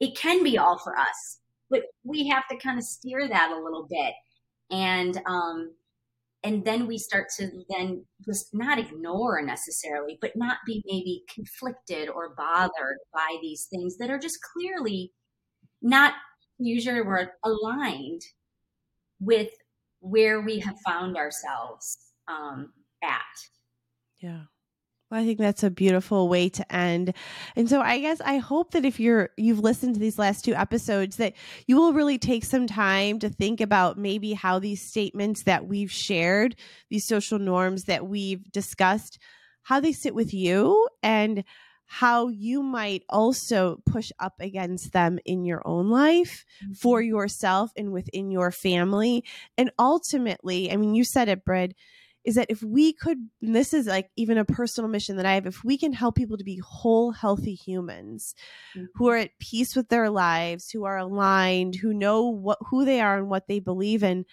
it 0.00 0.16
can 0.16 0.42
be 0.44 0.58
all 0.58 0.78
for 0.78 0.96
us, 0.96 1.40
but 1.70 1.82
we 2.04 2.28
have 2.28 2.46
to 2.48 2.56
kind 2.56 2.78
of 2.78 2.84
steer 2.84 3.28
that 3.28 3.50
a 3.50 3.62
little 3.62 3.86
bit. 3.88 4.14
And, 4.70 5.20
um, 5.26 5.74
and 6.44 6.64
then 6.64 6.86
we 6.86 6.98
start 6.98 7.26
to 7.38 7.50
then 7.68 8.04
just 8.24 8.54
not 8.54 8.78
ignore 8.78 9.42
necessarily, 9.42 10.18
but 10.20 10.36
not 10.36 10.58
be 10.66 10.84
maybe 10.86 11.24
conflicted 11.32 12.08
or 12.08 12.34
bothered 12.36 12.98
by 13.12 13.38
these 13.42 13.66
things 13.70 13.96
that 13.98 14.10
are 14.10 14.18
just 14.18 14.38
clearly 14.54 15.12
not 15.82 16.14
usually 16.58 17.00
word 17.00 17.30
aligned 17.44 18.22
with 19.20 19.50
where 20.00 20.40
we 20.40 20.58
have 20.60 20.76
found 20.86 21.16
ourselves 21.16 21.98
um, 22.28 22.72
at. 23.02 23.20
Yeah. 24.20 24.42
Well, 25.10 25.20
I 25.20 25.24
think 25.24 25.38
that's 25.38 25.62
a 25.62 25.70
beautiful 25.70 26.28
way 26.28 26.50
to 26.50 26.74
end. 26.74 27.14
And 27.56 27.68
so 27.68 27.80
I 27.80 27.98
guess 27.98 28.20
I 28.20 28.36
hope 28.36 28.72
that 28.72 28.84
if 28.84 29.00
you're 29.00 29.30
you've 29.38 29.60
listened 29.60 29.94
to 29.94 30.00
these 30.00 30.18
last 30.18 30.44
two 30.44 30.54
episodes 30.54 31.16
that 31.16 31.32
you 31.66 31.76
will 31.76 31.94
really 31.94 32.18
take 32.18 32.44
some 32.44 32.66
time 32.66 33.18
to 33.20 33.30
think 33.30 33.62
about 33.62 33.96
maybe 33.96 34.34
how 34.34 34.58
these 34.58 34.82
statements 34.82 35.44
that 35.44 35.66
we've 35.66 35.90
shared, 35.90 36.56
these 36.90 37.06
social 37.06 37.38
norms 37.38 37.84
that 37.84 38.06
we've 38.06 38.52
discussed, 38.52 39.18
how 39.62 39.80
they 39.80 39.92
sit 39.92 40.14
with 40.14 40.34
you 40.34 40.86
and 41.02 41.42
how 41.90 42.28
you 42.28 42.62
might 42.62 43.02
also 43.08 43.80
push 43.86 44.12
up 44.20 44.34
against 44.40 44.92
them 44.92 45.18
in 45.24 45.46
your 45.46 45.66
own 45.66 45.88
life 45.88 46.44
mm-hmm. 46.62 46.74
for 46.74 47.00
yourself 47.00 47.72
and 47.76 47.92
within 47.92 48.30
your 48.30 48.50
family. 48.50 49.24
And 49.56 49.72
ultimately, 49.78 50.70
I 50.70 50.76
mean, 50.76 50.94
you 50.94 51.02
said 51.02 51.30
it, 51.30 51.46
Brid, 51.46 51.74
is 52.26 52.34
that 52.34 52.50
if 52.50 52.62
we 52.62 52.92
could, 52.92 53.16
this 53.40 53.72
is 53.72 53.86
like 53.86 54.10
even 54.16 54.36
a 54.36 54.44
personal 54.44 54.90
mission 54.90 55.16
that 55.16 55.24
I 55.24 55.32
have, 55.32 55.46
if 55.46 55.64
we 55.64 55.78
can 55.78 55.94
help 55.94 56.14
people 56.14 56.36
to 56.36 56.44
be 56.44 56.60
whole, 56.62 57.10
healthy 57.10 57.54
humans 57.54 58.34
mm-hmm. 58.76 58.84
who 58.94 59.08
are 59.08 59.16
at 59.16 59.38
peace 59.38 59.74
with 59.74 59.88
their 59.88 60.10
lives, 60.10 60.70
who 60.70 60.84
are 60.84 60.98
aligned, 60.98 61.76
who 61.76 61.94
know 61.94 62.28
what 62.28 62.58
who 62.68 62.84
they 62.84 63.00
are 63.00 63.16
and 63.16 63.30
what 63.30 63.48
they 63.48 63.60
believe 63.60 64.02
in, 64.02 64.26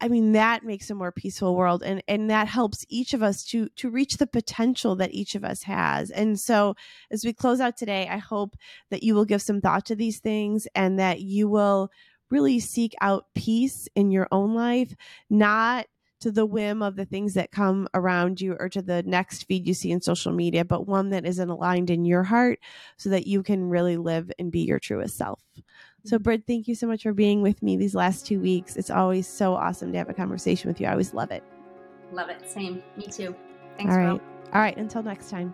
I 0.00 0.08
mean 0.08 0.32
that 0.32 0.64
makes 0.64 0.90
a 0.90 0.94
more 0.94 1.10
peaceful 1.10 1.56
world 1.56 1.82
and 1.82 2.02
and 2.06 2.30
that 2.30 2.46
helps 2.46 2.84
each 2.88 3.14
of 3.14 3.22
us 3.22 3.44
to 3.46 3.68
to 3.76 3.90
reach 3.90 4.16
the 4.16 4.26
potential 4.26 4.94
that 4.96 5.12
each 5.12 5.34
of 5.34 5.44
us 5.44 5.64
has. 5.64 6.10
And 6.10 6.38
so 6.38 6.76
as 7.10 7.24
we 7.24 7.32
close 7.32 7.60
out 7.60 7.76
today, 7.76 8.08
I 8.08 8.18
hope 8.18 8.56
that 8.90 9.02
you 9.02 9.14
will 9.14 9.24
give 9.24 9.42
some 9.42 9.60
thought 9.60 9.86
to 9.86 9.96
these 9.96 10.20
things 10.20 10.68
and 10.74 10.98
that 10.98 11.20
you 11.20 11.48
will 11.48 11.90
really 12.30 12.60
seek 12.60 12.94
out 13.00 13.26
peace 13.34 13.88
in 13.94 14.10
your 14.10 14.28
own 14.30 14.54
life, 14.54 14.94
not 15.30 15.86
to 16.20 16.32
the 16.32 16.46
whim 16.46 16.82
of 16.82 16.96
the 16.96 17.04
things 17.04 17.34
that 17.34 17.52
come 17.52 17.88
around 17.94 18.40
you 18.40 18.56
or 18.58 18.68
to 18.68 18.82
the 18.82 19.02
next 19.04 19.44
feed 19.44 19.66
you 19.66 19.74
see 19.74 19.90
in 19.92 20.00
social 20.00 20.32
media, 20.32 20.64
but 20.64 20.86
one 20.86 21.10
that 21.10 21.24
isn't 21.24 21.48
aligned 21.48 21.90
in 21.90 22.04
your 22.04 22.24
heart 22.24 22.58
so 22.96 23.08
that 23.08 23.26
you 23.26 23.42
can 23.42 23.68
really 23.68 23.96
live 23.96 24.30
and 24.38 24.50
be 24.50 24.60
your 24.60 24.80
truest 24.80 25.16
self. 25.16 25.40
So, 26.04 26.18
mm-hmm. 26.18 26.40
Thank 26.46 26.68
you 26.68 26.74
so 26.74 26.86
much 26.86 27.02
for 27.02 27.12
being 27.12 27.42
with 27.42 27.62
me 27.62 27.76
these 27.76 27.94
last 27.94 28.26
two 28.26 28.40
weeks. 28.40 28.76
It's 28.76 28.90
always 28.90 29.26
so 29.26 29.54
awesome 29.54 29.92
to 29.92 29.98
have 29.98 30.08
a 30.08 30.14
conversation 30.14 30.68
with 30.68 30.80
you. 30.80 30.86
I 30.86 30.92
always 30.92 31.12
love 31.12 31.30
it. 31.30 31.42
Love 32.12 32.30
it. 32.30 32.48
Same. 32.48 32.82
Me 32.96 33.06
too. 33.06 33.34
Thanks, 33.76 33.92
All 33.92 33.98
right. 33.98 34.20
All 34.52 34.60
right. 34.60 34.76
Until 34.76 35.02
next 35.02 35.30
time. 35.30 35.52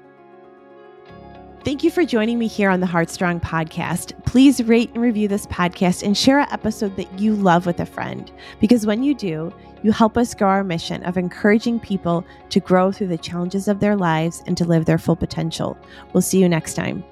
Thank 1.65 1.83
you 1.83 1.91
for 1.91 2.05
joining 2.05 2.39
me 2.39 2.47
here 2.47 2.69
on 2.69 2.81
the 2.81 2.87
Heart 2.87 3.09
Strong 3.09 3.41
podcast. 3.41 4.23
Please 4.27 4.63
rate 4.63 4.91
and 4.93 5.03
review 5.03 5.29
this 5.29 5.47
podcast 5.47 6.03
and 6.03 6.15
share 6.15 6.41
an 6.41 6.49
episode 6.51 6.95
that 6.97 7.19
you 7.19 7.35
love 7.35 7.65
with 7.65 7.81
a 7.81 7.87
friend. 7.87 8.31
Because 8.61 8.85
when 8.85 9.03
you 9.03 9.15
do, 9.15 9.51
you 9.83 9.91
help 9.91 10.19
us 10.19 10.35
grow 10.35 10.49
our 10.49 10.63
mission 10.63 11.03
of 11.05 11.17
encouraging 11.17 11.81
people 11.81 12.23
to 12.51 12.61
grow 12.61 12.93
through 12.93 13.07
the 13.07 13.17
challenges 13.17 13.67
of 13.67 13.81
their 13.81 13.97
lives 13.97 14.43
and 14.47 14.59
to 14.59 14.67
live 14.67 14.85
their 14.85 14.99
full 14.99 15.17
potential. 15.17 15.79
We'll 16.13 16.21
see 16.21 16.39
you 16.39 16.51
next 16.51 16.75
time. 16.75 17.03